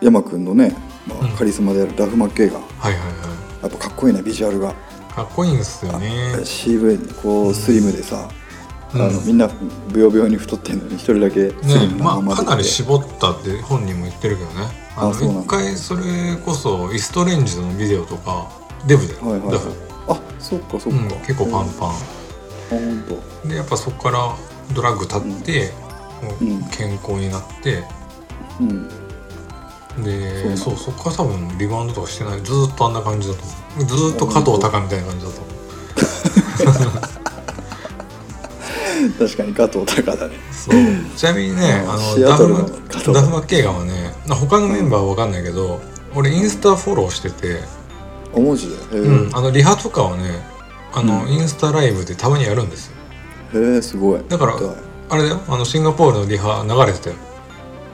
[0.00, 0.74] 山くんのね、
[1.06, 1.28] まあうん。
[1.30, 3.06] カリスマであるダフ・マッケイガンはいはいは
[3.62, 4.74] やっぱかっこいいねビジュアルが、い
[5.14, 6.44] かっこいいんですよね。
[6.44, 8.28] 渋いこうスリムでさ、
[8.94, 9.02] うん。
[9.02, 9.48] あのみんな
[9.92, 14.84] ブヨブヨに太ってんのに一人だけスリねムなまあかなり絞ったって本人も言ってるけどね。
[14.96, 16.02] 一回それ
[16.44, 18.48] こそイストレンジのビデオとか
[18.86, 19.50] デブで、はいはいはい。
[19.52, 19.72] ダフ
[20.08, 21.92] あそっかそっうんか、結構パンパあ
[22.70, 23.04] 本
[23.42, 24.36] 当ンでやっぱそこから
[24.74, 25.70] ドラッグ立って、
[26.40, 26.62] うん。
[26.70, 27.84] 健康になって
[28.60, 29.03] うん
[30.02, 32.42] でそそううそこから多分リバウンドとかしてない。
[32.42, 33.52] ずーっとあんな感じだと思
[33.84, 33.84] う。
[33.84, 35.54] ずーっと加藤隆みたいな感じだと思う。
[39.18, 40.34] 確かに加藤隆だね。
[40.50, 40.74] そう。
[41.16, 41.90] ちなみにねうん。
[41.90, 42.58] あののダフマ
[43.12, 45.80] ダフマッケイガンはね他のメンバーは分かんないけど、
[46.14, 47.60] 俺インスタフォローしてて、
[48.32, 48.98] お文字で？
[48.98, 50.42] うん、あのリハとかをね
[50.92, 51.28] あの、うん。
[51.30, 52.88] インスタライブでたまにやるんです
[53.52, 53.60] よ。
[53.60, 54.24] へえすごい。
[54.28, 54.54] だから
[55.10, 55.40] あれだよ。
[55.48, 57.16] あのシンガポールのリハ流れてたよ。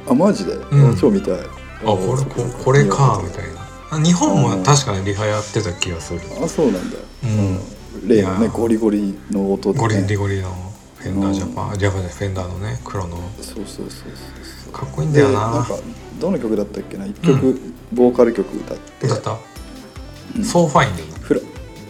[0.08, 0.96] あマジで、ん。
[0.96, 1.40] 超見たい
[1.84, 3.60] ああこれここれかみたいな。
[3.90, 6.20] あ日本も確かにリハやってた気がする。
[6.42, 6.96] あそうなんだ。
[6.96, 8.08] よ、うん。
[8.08, 10.54] 例のねゴリゴリの音で、ね、ゴリリゴリの
[10.96, 11.78] フェンダージャパン。
[11.78, 13.16] ジャパンでフェンダーのね黒の。
[13.40, 15.50] そうそうそうそうかっこいいんでだよな。
[15.50, 15.74] なんか
[16.20, 17.06] どの曲だったっけな？
[17.06, 17.60] 一曲、
[17.92, 19.08] ボーカル曲歌って。
[19.08, 19.38] だった、
[20.44, 21.40] So Fine だよねフラ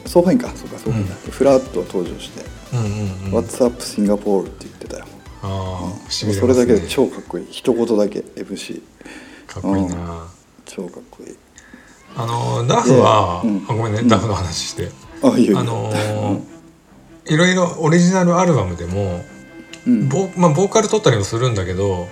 [0.06, 0.48] So Fine か。
[0.54, 2.44] そうか So Fine だ、ダフ登場して。
[2.72, 2.88] うんうん
[3.34, 3.38] 「うん。
[3.38, 5.04] What's up Singapore」って言ってたよ、
[5.42, 7.46] ああうそれだけで超かっこいい。
[7.50, 8.80] 一言だけ MC
[9.52, 10.26] かっこいいな、
[10.64, 11.36] 超かっこいい。
[12.16, 13.66] あのダフは、でうん。
[13.68, 14.08] あごめんね、うん。
[14.08, 14.90] ダフの話して。
[15.22, 16.42] あいのー
[17.26, 19.22] いろいろオリジナルアルバムでも
[19.86, 20.08] うん。
[20.08, 22.06] ボ,、まあ、ボーカル取ったりもするんだけどは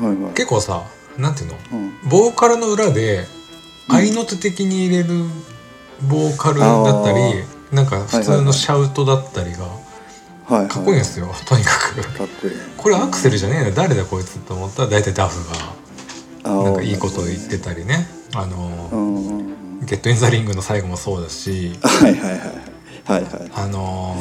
[0.00, 0.34] いはい。
[0.34, 0.84] 結構さ
[1.16, 1.56] なんていうの？
[1.72, 2.08] うん。
[2.08, 3.24] ボーカルの裏で
[3.88, 5.08] 合いの手的に入れる
[6.08, 7.18] ボーカルだったり、
[7.72, 9.70] あなんか普通のシャウトだったりがは
[10.50, 10.68] いはい。
[10.68, 11.96] かっこいいんですよ、とにかく。
[12.18, 12.54] かっこいい。
[12.54, 14.82] ねこれアクセルじゃねえな誰だこいつと思った？
[14.84, 15.72] ら大体ダフあが
[16.42, 18.06] なんかいいことを言ってたりね。
[18.34, 21.78] あのう、んゲット・イン・ザ・リングの最後もそうだし。
[21.82, 22.40] はいはいはい。
[23.04, 23.32] はいはい。
[23.40, 24.14] はいあの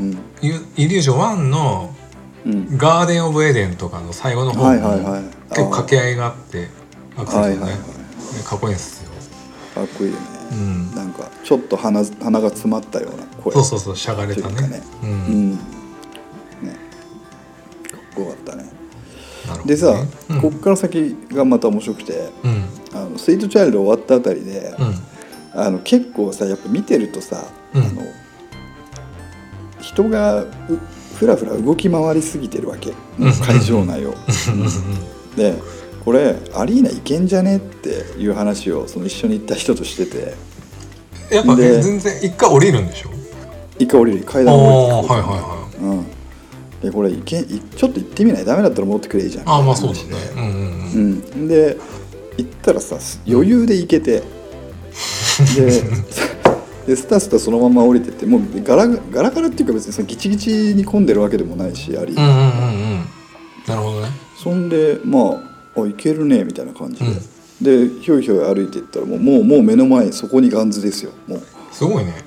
[0.00, 0.12] ーうん。
[0.42, 1.94] イイリュージョン1の
[2.44, 2.78] うん。
[2.78, 5.22] ガーデン・オブ・エデンとかの最後の方もはいはいはい。
[5.50, 6.68] 結構掛け合いがあって
[7.16, 8.44] アクセルがね、はいはいはい。
[8.44, 9.10] かっこいいんですよ、
[9.74, 14.54] かっこいいよね、うん、なんかちょっと鼻鼻が詰まったような声そうそうそうしゃがれたね。
[14.54, 14.82] というかね。
[15.02, 15.50] う、うんん。
[15.52, 15.58] ね。
[17.90, 18.64] かっこよかったね
[19.64, 19.94] でさ、
[20.28, 20.40] うん。
[20.40, 22.64] こっから先がまた面白くてうん。
[22.94, 24.84] あのスイートチャイルド終わったあたりで、う
[25.58, 25.60] ん。
[25.60, 27.82] あの結構さやっぱ見てるとさ、うん。
[27.82, 28.02] あの
[29.80, 30.48] 人がう
[31.16, 32.92] ふらふら動き回りすぎてるわけ。
[33.18, 33.32] うん。
[33.32, 34.14] 会場内を。
[35.36, 35.54] で
[36.04, 40.34] これアリーナ行けんじゃねっていう話をその一緒に行った人としてて。
[41.28, 43.10] やっぱで全然一回降りるんでしょ？
[43.80, 44.24] 一回降りる。
[44.24, 45.20] 階段降りてくる。
[45.20, 45.84] はいはいはい。
[45.84, 46.06] うん、
[46.86, 48.44] でこれいけいちょっと行ってみない？
[48.44, 49.48] ダメだったら戻ってくれいいじゃん。
[49.48, 50.08] ああまあそうだね。
[50.36, 51.22] うんうんうん。
[51.34, 51.76] うん、で
[52.38, 52.96] 行ったらさ
[53.28, 54.22] 余裕で行けて、
[55.56, 55.82] で
[56.86, 63.04] でスタスタそのまま降りてってもうガラガラガラっていうか別にそのギチギチに混んでるわけでもないしあり、うんうんうんうん。
[63.66, 64.08] なるほどね。
[64.36, 67.00] そんでまああ行けるねみたいな感じ
[67.60, 71.10] で、でひょいひょい歩いていったらもうもうもう目の前そこにガンズですよ。
[71.26, 71.42] もう。
[71.72, 72.24] すごいね。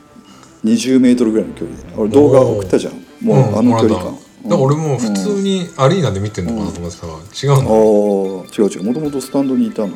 [0.65, 1.83] 20メートルぐらいの距離で。
[1.95, 2.93] 俺動画送ったじゃん。
[3.21, 4.17] もうあの距離感、
[4.49, 8.83] だから俺もう普通にアリーナで見てんのかなと思ってたら違うああの違う違う。
[8.83, 9.93] もともとスタンドにいたのよ。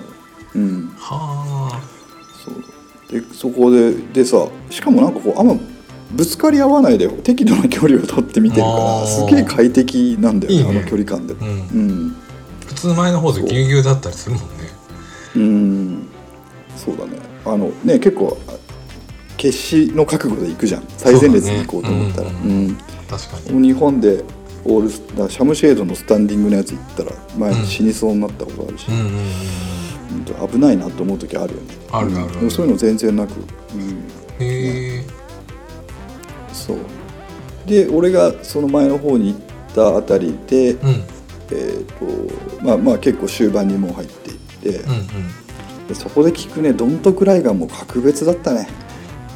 [0.55, 0.93] うん。
[0.97, 1.81] はあ。
[2.43, 2.63] そう。
[3.11, 5.55] でそこででさしかもなんかこうあんま
[6.11, 10.79] ぶつかり合わないで適度な距離を取って見てるかあらーすげえ快適なんだよねいいね。
[10.79, 11.33] あの距離感で。
[11.33, 11.47] うん。
[11.47, 11.51] う
[12.09, 12.15] ん。
[12.67, 14.47] 普通前の方でぎゅうぎゅうだったりするもんね。
[15.35, 16.07] うん。
[16.77, 17.17] そうだね。
[17.45, 18.53] あのね結構あ
[19.37, 20.83] 決死の覚悟で行くじゃん。
[20.97, 22.29] 最前列に行こうと思ったら。
[22.29, 22.55] う,、そうだね。
[22.55, 22.77] うん。
[23.09, 23.67] 確かに。
[23.67, 24.23] 日本で
[24.65, 27.65] オールシャムシェードのスタンディングのやつ行ったら前うん。
[27.65, 29.17] 死にそうになったことあるし、うん
[30.49, 31.67] 危ないなと思う時あるよね。
[31.91, 33.31] あるあるそういうの全然なく、
[33.73, 35.03] うん、へえ。
[36.53, 36.77] そう。
[37.65, 39.41] で俺がその前の方に行っ
[39.75, 40.89] たあたりで、うん。
[40.89, 41.03] うん
[41.51, 48.67] えーとまあまあ結構終盤にもう入っていって、うんでそこで聞くねどんとくらいがもう格別だったね。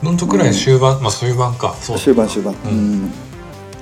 [0.01, 1.75] どんとくらい終盤、まあ終盤か。
[1.81, 3.11] そうだ終盤終盤、ううん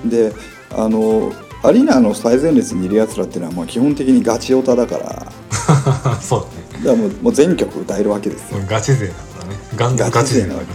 [0.05, 0.09] ん。
[0.09, 0.33] で
[0.71, 1.31] あの
[1.63, 5.05] アリーナの最前列にいるやつらっていうのはまあ基本的にガチオタだから。
[5.05, 5.25] だ
[5.65, 6.95] かそうだね。
[6.95, 8.59] らもうもう全曲歌えるわけですよ。
[8.67, 9.55] ガチ勢だからね。
[9.75, 10.67] ガンガガチ勢なわけ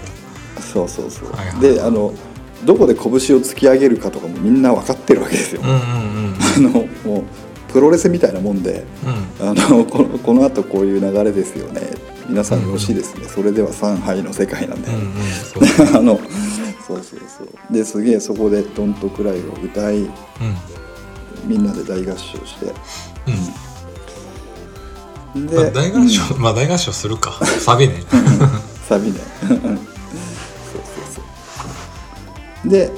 [0.60, 1.60] そうそうそう、はいはい。
[1.60, 2.12] であの
[2.64, 7.22] どこで拳を突き上げるかとかもみんな分かってるわけですよ、うんうんうんあのもう
[7.72, 8.84] プロレスみたいなもんで。
[9.40, 9.48] うん。
[9.48, 11.82] あのこのこの後こういう流れですよね。
[12.28, 15.04] み皆さんよろしいですね、それでは上海の世界なんだよ、うん。
[15.04, 16.20] うん あの
[16.96, 17.72] そうそうそう。
[17.72, 20.10] ですげえそこで「ドントクライ」を歌いうん。
[21.44, 22.74] みんなで大合唱して。
[25.34, 25.46] うん。
[25.46, 27.32] で、まあ、大合唱、まあ大合唱するか。
[27.60, 28.02] サビね。
[28.88, 29.20] サビね。
[29.48, 29.78] そうそう
[31.14, 31.20] そ
[32.66, 32.68] う。
[32.68, 32.90] で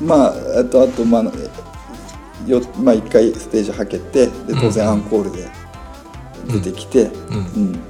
[0.00, 1.22] まああとあとまあ
[2.46, 5.48] よまあ一回ステージはけてで当然アンコールで
[6.46, 7.80] 出てきて、うん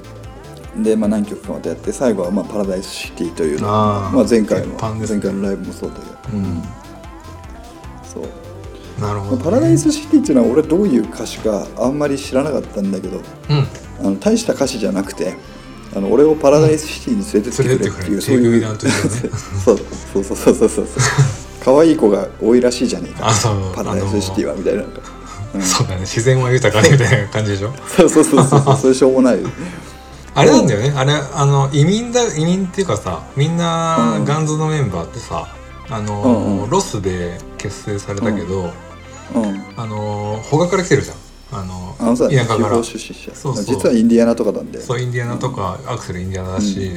[0.82, 6.62] で、まあ、何曲かまたやって最後は、まあ「パラダイスシティ」というまあ、前回の前回のライブもそうだけど、うん。
[8.02, 9.00] そう。
[9.00, 13.18] なるほど、ね、まあパラダイスシティっていうのは俺どういう歌詞かあんまり知らなかったんだけど
[13.50, 13.66] うん。
[14.00, 15.34] あの大した歌詞じゃなくて
[15.96, 18.66] あの俺をパラダイスシティに連れてってくれっていう、連れてってくれそういうね。
[19.64, 19.78] そう。
[20.12, 20.86] そうそうそうそうそう。
[21.64, 23.28] 可愛い子が多いらしいじゃねえか。
[23.28, 23.74] あそう。
[23.74, 24.82] パラダイスシティはみたいな。
[24.82, 24.88] うん
[25.62, 26.00] そうだね。
[26.02, 27.72] 自然は豊かでみたいな感じでしょ。
[27.96, 28.76] そ うそうそうそうそう。
[28.76, 29.38] それしょうもない
[30.38, 30.92] あれなんだよね。
[30.96, 34.24] あれあの移民だ移民っていうかさみんなうん。
[34.24, 35.54] ガンズのメンバーってさ
[35.90, 36.70] あの、うんうん。
[36.70, 38.72] ロスで結成されたけど、
[39.34, 39.64] うん。
[39.76, 41.16] あの他から来てるじゃん。
[41.50, 42.68] あのあのさ田舎から。
[42.70, 43.64] そうそう。
[43.64, 46.92] 実はインディアナとかなんでそうインディアナとか、アクセルインディアナだし、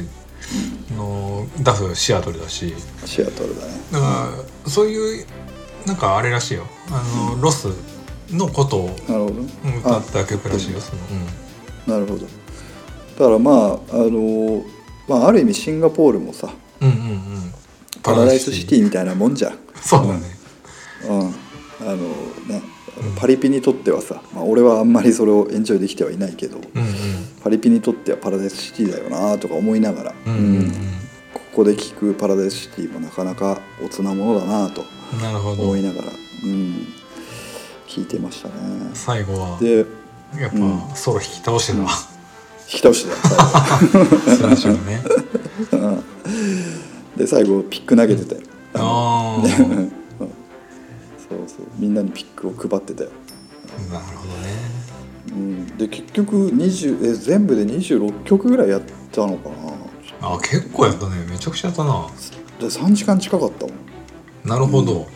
[0.90, 2.74] あのダフシアトルだし。
[3.04, 3.72] シアトルだね。
[3.92, 4.06] だか
[4.64, 5.26] らそういう
[5.86, 6.64] なんかあれらしいよ。
[6.90, 7.02] あ
[7.34, 7.68] の、ロス
[8.30, 8.96] のことを
[9.80, 11.02] 歌った曲らしいよその、
[11.86, 12.26] なるほど
[13.22, 14.64] だからまああの
[15.08, 17.02] まあある意味シンガポールもさうん、うんうん。
[17.02, 17.52] うん
[18.02, 19.58] Paradise City みたいなもんじゃん。
[19.76, 20.22] そうだね、
[21.08, 21.96] うん、あの
[22.48, 22.60] ね
[23.16, 26.62] パリピにとってはさ、まあ、俺はあんまりそれをエンジョイできてはいないけど、うん
[27.44, 30.70] パリピにとっては Paradise City だよなとか思いながら、うんうんうん。
[31.32, 34.84] ここで聴くパラダイスシティもなかなかおつなものだなと
[35.58, 36.86] 思いながら、うん、
[37.86, 38.54] 聞いてましたね。
[38.94, 39.86] 最後はで
[40.36, 41.86] やっぱソロ引き倒してた、引
[42.72, 45.02] き倒してた最後スラッシュがね。
[47.16, 48.40] で最後ピック投げてたよ。
[48.74, 49.58] ああ そう
[51.46, 51.66] そう。
[51.78, 53.10] みんなにピックを配ってたよ。
[53.90, 54.52] なるほどね。
[55.28, 59.54] うん、で結局20え全部で26曲ぐらいやったのかな。
[60.34, 61.26] あ結構やったね。
[61.28, 62.06] めちゃくちゃやったな。
[62.58, 64.48] で3時間近かったもん。
[64.48, 65.06] なるほど、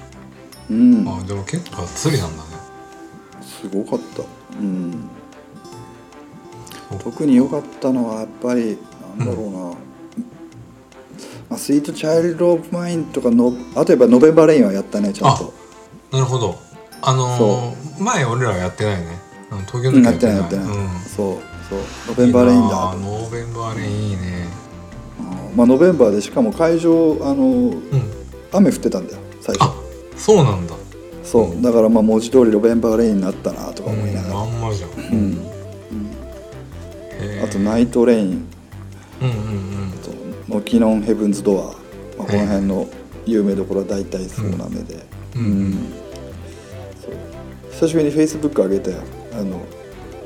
[0.71, 1.09] うん。
[1.09, 2.51] あでも結構がっつりなんだね。
[3.41, 4.23] すごかった。
[4.61, 5.09] うん
[7.03, 8.79] 特に良かったのはやっぱり
[9.19, 9.77] なんだろうな、ま
[11.51, 15.53] あ、スイートチャイルド・オブ・マインとかのあとやっぱノベンバー・レインはやったねちゃんと。
[16.13, 16.57] なるほど。
[17.03, 19.19] あのー前俺らはやってないね。
[19.67, 20.73] 東京うんやってないやってない、うん。
[21.01, 21.79] そうそう。
[22.09, 22.91] November Rain だ。
[22.91, 24.49] あ November Rain いいね。
[25.51, 27.83] うんまあ November でしかも会場あのうん。
[28.53, 29.65] 雨降ってたんだよ最初。
[29.65, 29.75] あ
[30.17, 30.75] そうなんだ。
[31.25, 31.63] そう。
[31.63, 35.56] だからまあ文字通り November Rain になったなとか思いながら、まんまじゃん、うん
[37.45, 38.47] あと Nightrain
[39.23, 39.39] うんうんう
[39.87, 39.93] ん。
[39.93, 40.11] あと
[40.55, 41.65] Knockin' on Heaven's Door、
[42.19, 42.87] まあ、この辺の
[43.27, 45.05] 有名どころは大体総なめで、
[45.37, 45.73] うん。
[45.73, 45.77] う
[47.73, 48.99] 久しぶりにフェイスブック上げたよ。
[49.33, 49.45] あの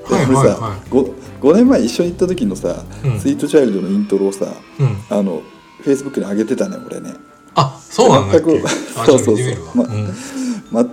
[0.08, 0.48] ではい俺さ、はい。
[0.48, 3.20] はい 5, 5年前一緒に行った時のさ、うん。
[3.20, 4.46] スイートチャイルドのイントロをさ
[4.78, 4.96] うん。
[5.08, 5.42] あの
[5.82, 7.14] フェイスブックに上げてたね俺ね。
[7.54, 8.50] あそうなんだっけ？
[8.52, 8.70] 全くあ
[9.06, 9.54] そうそうそう。
[9.74, 10.14] まうん。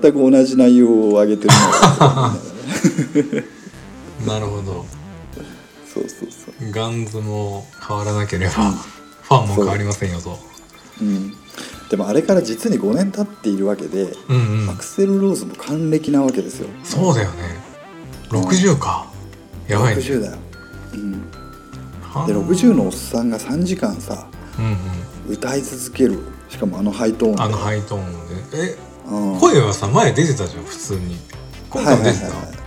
[0.01, 2.36] 全く同じ内容を上げてるな
[4.34, 4.86] なるほど
[5.98, 6.72] そうそうそう。
[6.72, 10.38] ガンズも変わらなければ、ファンも変わりませんよと。
[11.02, 11.34] うん。
[11.89, 14.70] でもあれから実に5年経っているわけで、うんうん。
[14.70, 16.70] アクセル・ローズも還暦なわけですよ。
[16.84, 17.43] そうだよね。
[18.30, 19.08] 60か。
[19.68, 20.02] やばいね。
[20.02, 20.38] 60だよ、
[20.93, 21.24] うん、
[22.02, 24.28] はで60のおっさんが3時間さ
[24.60, 25.34] うんうん。
[25.34, 26.20] 歌い続ける。
[26.50, 27.41] しかもあのハイトーンで。
[27.41, 28.76] あのハイトーンで。
[28.76, 28.78] え
[29.10, 29.39] うん。
[29.39, 31.18] 声はさ前出てたじゃん普通に。
[31.70, 32.58] 今回も出てた、はいはいはいはい。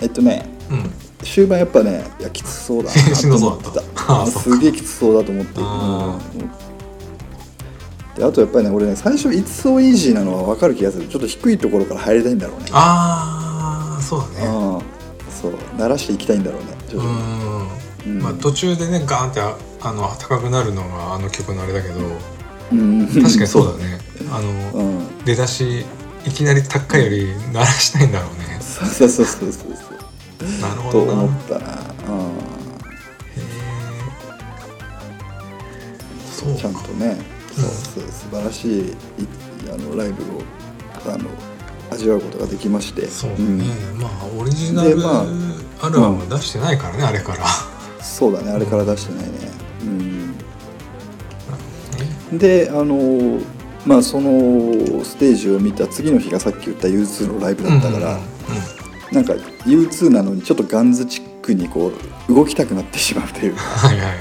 [0.00, 3.46] えっとねうん終盤やっぱねいやきつそうだなとそうだった。
[3.46, 5.52] 思ってたすげえきつそうだと思って。
[5.58, 8.18] あうん。
[8.18, 11.06] であとやっぱりね俺ね最初「It's so easy」なのは分かる気がする。
[11.08, 12.66] ちょっと低いところから入りたいんだろうね。
[12.72, 14.46] ああそうだね。
[14.46, 14.52] うん。
[15.42, 15.52] そう。
[15.78, 16.68] 鳴らしていきたいんだろうね。
[16.88, 17.12] 徐う々
[18.06, 18.12] に。
[18.12, 18.22] ん、うん。
[18.22, 21.94] まあ途中でねガーンってああの高くなるのがあの曲のあれだけど
[22.72, 23.06] うん。
[23.06, 23.98] 確かにそうだね。
[24.30, 24.50] あの、
[24.80, 25.24] うん。
[25.24, 25.84] 出だし
[26.26, 28.60] いきなり高いより鳴らしたいんだろうね。
[28.60, 29.74] そうそうそうそうそう
[30.90, 31.66] と思ったな
[32.08, 32.20] う
[36.52, 36.56] ん。
[36.56, 37.16] ちゃんとね
[37.52, 37.64] そう。
[37.64, 38.96] そう素晴らしいい
[39.72, 40.42] あのライブを
[41.06, 41.30] あの
[41.90, 43.06] 味わうことができまして。
[43.06, 43.58] そうだね、ん。
[43.98, 45.24] まあオリジナルでま
[45.82, 47.46] あアルバムは出してないからね、あれから。
[48.02, 49.32] そうだねあれから出してないね。
[52.32, 52.38] うん。
[52.38, 53.40] であの
[53.86, 58.24] まあそのステージを見た次の日がさっき言った U2 のライブだったから、うんうん
[59.14, 59.32] なんか
[59.64, 61.92] U2 なのにちょっとガンズチックにこ
[62.28, 63.54] う動きたくなってしまうという。
[63.54, 64.18] かはいはいはい。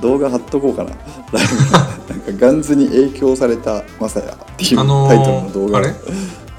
[0.00, 0.90] 動画貼っとこうかな。
[0.90, 1.46] ライ
[2.08, 4.86] ブなんかガンズに影響されたマサヤっていうタイ
[5.22, 5.80] トルの動画。
[5.80, 5.94] ー、あれ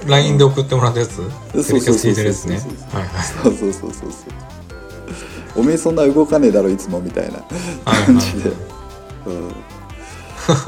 [0.06, 1.16] ?LINE で送ってもらったやつ？
[1.16, 1.26] そう
[1.64, 2.58] テレキャス聞いてるやつね。
[2.58, 3.24] そうそうそうはいはい。
[3.24, 4.10] そうそうそうそう。
[4.10, 4.30] そう
[5.56, 9.54] おめえそんな動かねえだろいつもみたいなはい感じで、うん、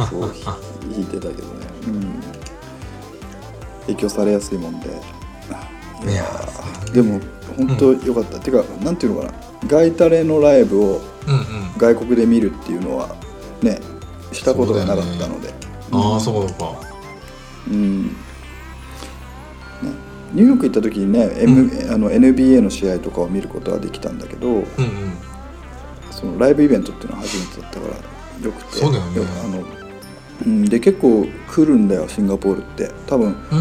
[0.09, 0.57] そうひ弾
[1.01, 2.23] いてたけどね、うん、
[3.89, 4.89] 影響されやすいもんで
[6.07, 6.25] いや
[6.93, 7.21] でも
[7.57, 9.35] 本当よかった、てかなんていうのかな。
[9.67, 11.79] ガイタレのライブをうんうん。
[11.79, 13.15] 外国で見るっていうのは
[13.63, 13.81] ね
[14.33, 15.53] したことがなかったので。
[15.93, 16.75] ああそうか
[17.69, 18.05] うん。
[18.07, 18.13] ね、
[20.33, 24.67] ニューヨーク行った時にね、M あの NBA の試合とかを見ることはできたんだけどうんうん。
[26.11, 28.79] そのライブイベントっていうのは初めてだったからよくて。
[28.79, 29.21] そうだよね。
[29.45, 29.86] あの
[30.45, 32.91] うん、で結構来るんだよシンガポールって。
[33.07, 33.55] 多分あ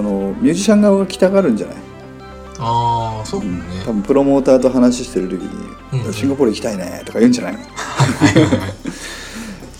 [0.00, 1.76] のミュージシャン側が来たがるんじゃない、
[2.58, 6.12] ああそうかもね多分プロモーターと話してる時に、うん。
[6.12, 7.54] シンガポール行きたいね」とか言うんじゃない？
[7.54, 7.58] の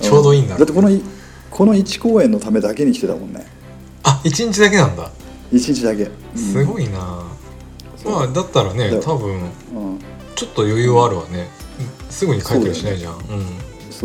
[0.00, 0.56] ちょうどいいんだ。
[0.56, 1.02] だってこのい
[1.50, 3.46] この1公演のためだけに来てたもんね。
[4.02, 5.10] あ一日だけなんだ。
[5.52, 6.38] 1日だけ、うん。
[6.38, 6.98] すごいな、
[8.04, 9.40] まあだったらねだ多分うん、
[10.34, 11.48] ちょっと余裕はあるわね。
[12.10, 13.20] すぐに帰ったりしないじゃんうん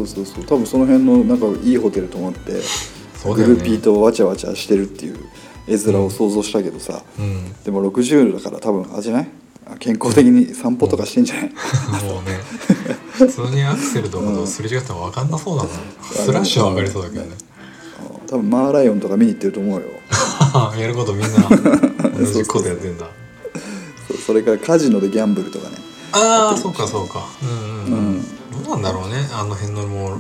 [0.08, 0.46] そうそうそう。
[0.46, 2.60] 多分その辺のなんかいいホテル泊まって、ね。
[2.60, 5.18] ルーピーとわちゃわちゃしてるっていう
[5.68, 7.54] 絵面を想像したけどさ、うん。
[7.64, 9.28] でも60だから多分あれじゃない？
[9.68, 12.40] あ健康的に散歩とかしてんじゃない、もうね
[13.12, 15.70] 普通にアクセルとかとすれ違ったら分かんなそうだな、
[16.02, 17.36] スラッシュは上がりそうだけどね。
[18.28, 19.88] 多分マーライオンとか見に行ってると思うよ。
[20.80, 21.30] やることみんな。
[22.18, 23.08] 同じことやってんだ。
[24.08, 25.76] そうそれからカジノでギャンブルとかね。
[26.14, 27.28] ああそうかそうか。
[27.44, 27.50] うん
[27.86, 28.19] うん、うん
[28.70, 29.16] なんだろうね。
[29.34, 30.18] あの辺のもう,、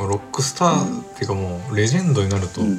[0.00, 2.78] もうロックスターっていうかもうレジェンドになると、うん。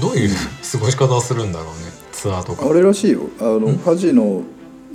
[0.00, 0.30] どういう
[0.72, 1.72] 過ごし方をするんだろうね。
[2.12, 2.68] ツアーとか。
[2.68, 3.22] あれらしいよ。
[3.40, 4.42] あのカジノ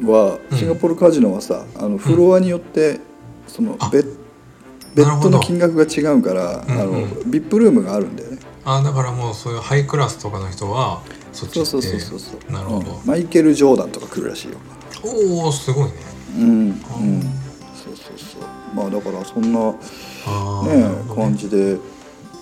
[0.04, 0.58] はうん。
[0.58, 3.00] シンガポールカジノはさあのフロアによって
[3.48, 4.18] そのあベッ
[4.96, 7.02] ベッドの金額が違うからあうんうん。
[7.02, 8.40] の VIP ルームがあるんだよね。
[8.64, 11.02] あだからもうそういうハイクラスとかの人は
[11.32, 12.00] そっちそう行って。
[12.00, 13.06] そうそうそうそうなるほど、うん。
[13.06, 14.58] マイケル・ジョーダンとか来るらしいよ。
[15.04, 15.92] おおすごいね。
[16.38, 16.72] うんうん。
[16.72, 18.42] そうそうそう
[18.74, 19.78] まあだからそんなね
[21.16, 21.78] 感じで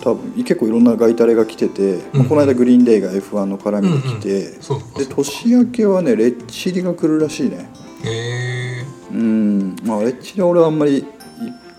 [0.02, 2.28] 多分結構いろんなガイタレが来てて、まあうん。
[2.28, 7.70] この間グリーンデーが F1 の絡みで来て、うんうんそうかでそうか年明けはねレッチリが来るらしいね。
[8.04, 9.76] へえうん。
[9.84, 11.04] まあレッチリは俺はあんまり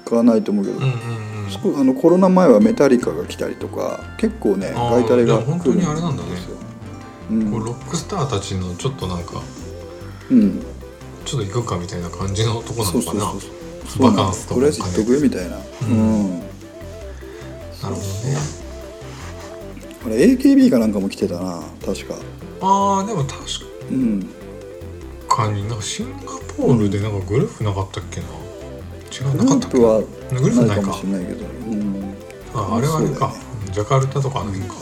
[0.05, 0.93] 行かないと思うけど、うんうんう
[1.47, 1.51] ん。
[1.51, 6.29] そうあのコロナ前はメタリカが来たりとか結構ねガイタレがじゃあ本当にあれなんだね。
[6.31, 6.57] ですよ。
[7.31, 7.51] うん。
[7.51, 9.41] こうロックスターたちのちょっとなんか
[10.31, 10.63] うん。
[11.25, 13.51] ちょっと行くかみたいな感じのとこなそうそうのかなそうそう
[13.99, 15.57] バカンスとかとりあえず行っとくみたいな。
[15.81, 16.47] うん、なる
[17.81, 18.03] ほどね。
[20.05, 22.15] あれ AKB かなんかも来てたな確か。
[22.61, 23.41] ああでも確
[23.91, 24.29] うん。
[25.27, 26.25] かになんかシンガ
[26.57, 28.27] ポールでなんかグループなかったっけな？
[29.11, 30.05] 違うグルなかったっけープはグ
[30.49, 30.87] ループないか。
[30.87, 31.45] もしれないけど。
[31.45, 32.15] うん、
[32.53, 33.33] ああれはあれか、ね。
[33.71, 34.75] ジャカルタとかあの辺か、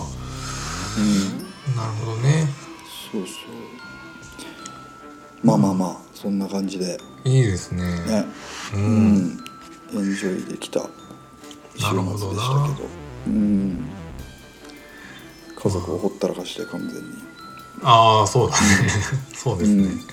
[0.98, 2.48] うん、なるほどね。
[3.12, 3.34] そうそう。
[5.44, 6.98] まあまあまあそんな感じで。
[7.26, 7.84] いいですね。
[7.84, 8.26] ね。
[8.74, 9.28] う、うん。
[9.28, 9.44] ん
[9.94, 10.80] エンジョイできた。
[11.76, 12.00] 週末でしたけ
[12.82, 12.88] ど。
[13.28, 13.90] うん。
[15.56, 16.96] 家族をほったらかして完全に。
[17.84, 18.62] ああそうだね。
[19.36, 19.90] そうですね、うん。
[20.00, 20.06] そ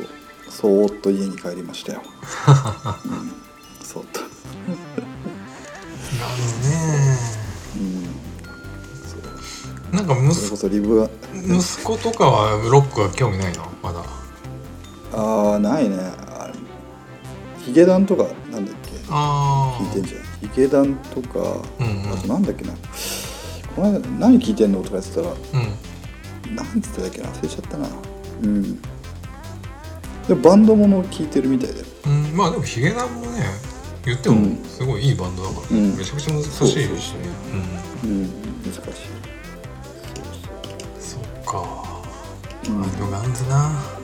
[0.00, 0.06] う。
[0.48, 2.06] そーっと家に帰りましたよ、うん、
[3.84, 4.38] そーっとなるほ
[6.54, 7.18] どね。
[9.92, 9.96] うん。
[9.96, 13.70] なんか息そリブは息子とかはロックは興味ないの？
[13.82, 14.02] まだ
[15.12, 15.96] ああないね。
[15.98, 16.52] あ
[17.64, 18.92] ヒゲダンとかなんだっけ？
[19.10, 20.22] ああ聞いてんじゃん。
[20.50, 21.38] ヒゲダンとか、
[21.80, 22.12] うんうん。
[22.12, 22.72] あとなんだっけな？
[23.74, 25.34] この間何聞いてんのとか言ってたらう
[26.52, 26.56] ん。
[26.56, 27.28] なんつってたっけな？
[27.28, 27.88] 忘れちゃったな。
[28.42, 28.80] うん。
[30.28, 31.86] でもバンドもの聞いてるみたいだよ。
[32.06, 33.44] うん、まあでもヒゲダンもね
[34.04, 34.56] 言ってもうん。
[34.64, 35.96] すごいいいバンドだから、うん。
[35.96, 36.58] めちゃくちゃ難しいしね。
[36.60, 36.80] そうそう
[38.04, 38.06] う。
[38.06, 38.10] ん。
[38.10, 38.30] うん。
[38.62, 38.82] 難しい。
[41.00, 41.64] そっか、
[42.68, 43.10] うん。
[43.10, 43.97] ガンズな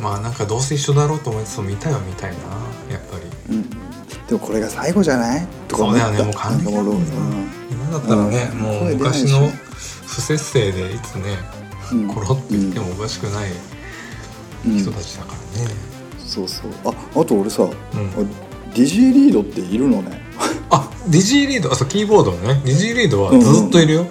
[0.00, 2.38] まあなんかどうせ一緒だろうと思いつつ見たいは見たいな
[2.92, 3.16] やっぱ
[3.48, 3.54] り。
[3.56, 3.70] うん。
[3.70, 3.76] で
[4.32, 5.46] もこれが最後じゃない？
[5.68, 7.02] とかそうだよねもう完璧だもん
[7.70, 8.58] 今だったらね、うん。
[8.58, 9.52] もう昔のね
[10.06, 11.36] 不節制でいつね
[11.92, 12.08] うん。
[12.08, 13.50] コロって言ってもおかしくない
[14.66, 14.78] うん。
[14.78, 15.70] 人たちだからね、
[16.18, 16.70] そうそう。
[16.84, 17.66] ああと俺さ、ん。
[17.66, 17.70] あ
[18.74, 20.20] ディジーリードっているのね。
[20.70, 21.70] あディジーリード？
[21.72, 22.60] あそうキーボードのね。
[22.64, 24.06] ディジーリードはずっといるよ、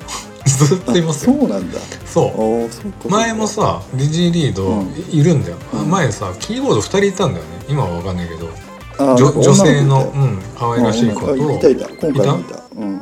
[0.55, 1.33] ずっといますよ。
[1.33, 1.79] そうなんだ。
[2.05, 2.69] そ
[3.05, 3.09] う。
[3.09, 4.93] 前もさディジーリードうん。
[5.11, 5.89] いるんだよ、うん。
[5.89, 7.65] 前さキーボード2人いたんだよね。
[7.67, 8.49] 今は分かんないけど。
[8.97, 11.31] あ女女性の女うん可愛らしい子と。
[11.31, 11.89] あいたいた。
[11.89, 12.63] 今回もいた。
[12.75, 13.01] うん。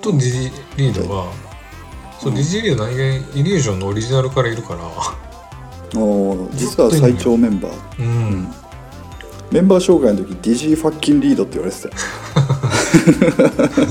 [0.00, 1.32] とディジーリードは
[2.20, 3.02] そうディジーリード何気
[3.36, 4.80] にイリュージョンのオリジナルからいるから。
[5.94, 7.72] お実は最長メンバー。
[7.98, 8.48] うん、
[9.50, 11.94] メンバー紹介の時 DG ファッキンリードって言われてたよ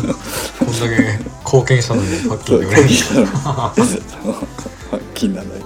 [0.66, 2.90] こんだけ貢献したのにファッキンで言われる。
[3.26, 5.64] ファッキンなんだみ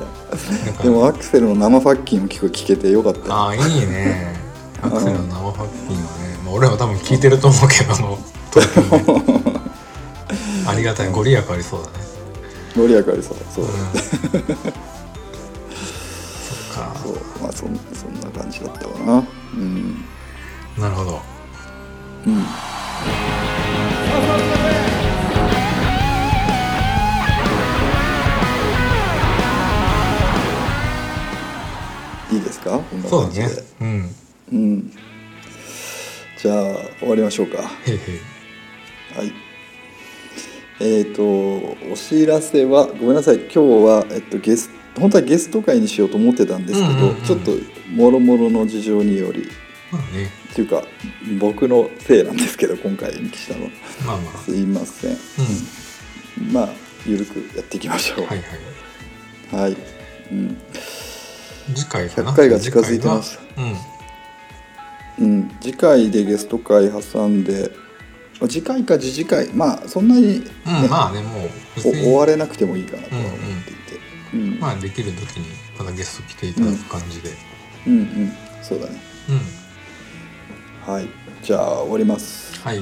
[0.84, 3.20] でもアクセルの生ファッキンを聞く聞けてよかった。
[3.20, 4.36] よああいいね。
[4.82, 6.08] アクセルの生ファッキンはね、
[6.45, 8.20] まあ、俺らも多分聞いてると思うけどあの
[8.52, 9.60] 東京で
[10.68, 11.12] ありがたい。
[11.12, 11.93] ご利益ありそうだね。
[12.76, 13.38] 盛り上がりそう。
[13.54, 13.72] そう、うん。
[13.72, 13.82] そっ
[16.74, 16.95] か。
[17.04, 17.14] そう。
[17.41, 19.24] まあそんそんな感じだったかな。
[19.54, 20.06] うん。
[20.78, 21.22] なるほど。
[22.28, 22.45] うん
[32.32, 32.80] いいですか？
[32.80, 33.47] こんなそうだ感じで。
[33.47, 34.15] ねうん。
[34.51, 34.93] うん。
[36.41, 36.63] じゃあ
[36.99, 37.63] 終わりましょうか。
[37.63, 37.67] は
[39.23, 39.32] い。
[40.82, 43.36] えっ、とお知らせはごめんなさい。
[43.36, 47.51] 今日はえっとゲス本当はゲスト会にしようと思ってたんですけど、ちょっと
[47.91, 49.49] もろもろの事情により。
[49.91, 50.30] まあね。
[50.51, 50.84] っていうか
[51.39, 53.67] 僕のせいなんですけど今回に来たの
[54.05, 54.38] まあまあ。
[54.38, 55.11] すいません。
[55.11, 56.53] うん。
[56.53, 56.69] まあ
[57.05, 58.25] ゆるくやっていきましょう。
[58.25, 58.41] はい
[59.51, 59.61] はい。
[59.63, 59.77] はい。
[60.32, 60.57] うん
[61.76, 63.38] 次回かな？100回が近づいてます。
[63.38, 63.72] 次回は？
[65.17, 65.26] うん。
[65.26, 65.51] うん。
[65.61, 67.72] 次回でゲスト会挟んで。
[68.39, 73.97] まあ次回か次次回まあそんなに、ねうん、まあねもう終われなくてもいいかなとは思っていて、
[74.34, 75.45] うんまあできる時に
[75.78, 77.30] またゲスト来ていただく感じで。
[77.88, 77.93] うん。
[77.93, 78.32] うん。
[78.61, 78.97] そうだね。
[80.88, 81.07] うん、はい。
[81.43, 82.59] じゃあ終わります。
[82.61, 82.82] はい。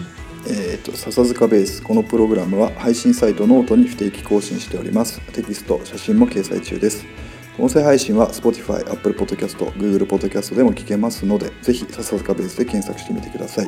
[0.49, 5.19] えっ、と笹塚ベースこのプログラムは配信サイトノートに不定期更新しております。
[5.33, 7.03] テキスト写真も掲載中です
[7.59, 13.67] 音声配信は Spotify、Apple Podcast、Google Podcast でも聞けますのでぜひ笹塚ベースで検索してみてください。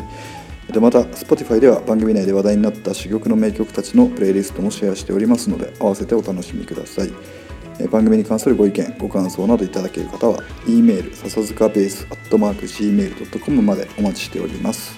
[0.80, 7.12] また Spotify では番組内で話題になった珠玉の名曲たちのプレイリストもシェアしておりますので合わせてお楽しみください。
[7.88, 14.96] 番組に関するご意見ご感想などいただける方は e メール笹塚ベースアットマーク gmail.com までお待ちしております。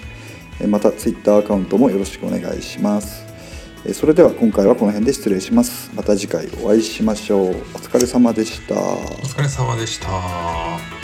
[0.68, 3.31] また Twitter アカウントもよろしくお願いします。
[3.92, 5.90] それでは今回はこの辺で失礼します。
[5.94, 7.48] また次回お会いしましょう。
[7.48, 8.74] お疲れ様でした。
[8.80, 10.08] お疲れ様でした「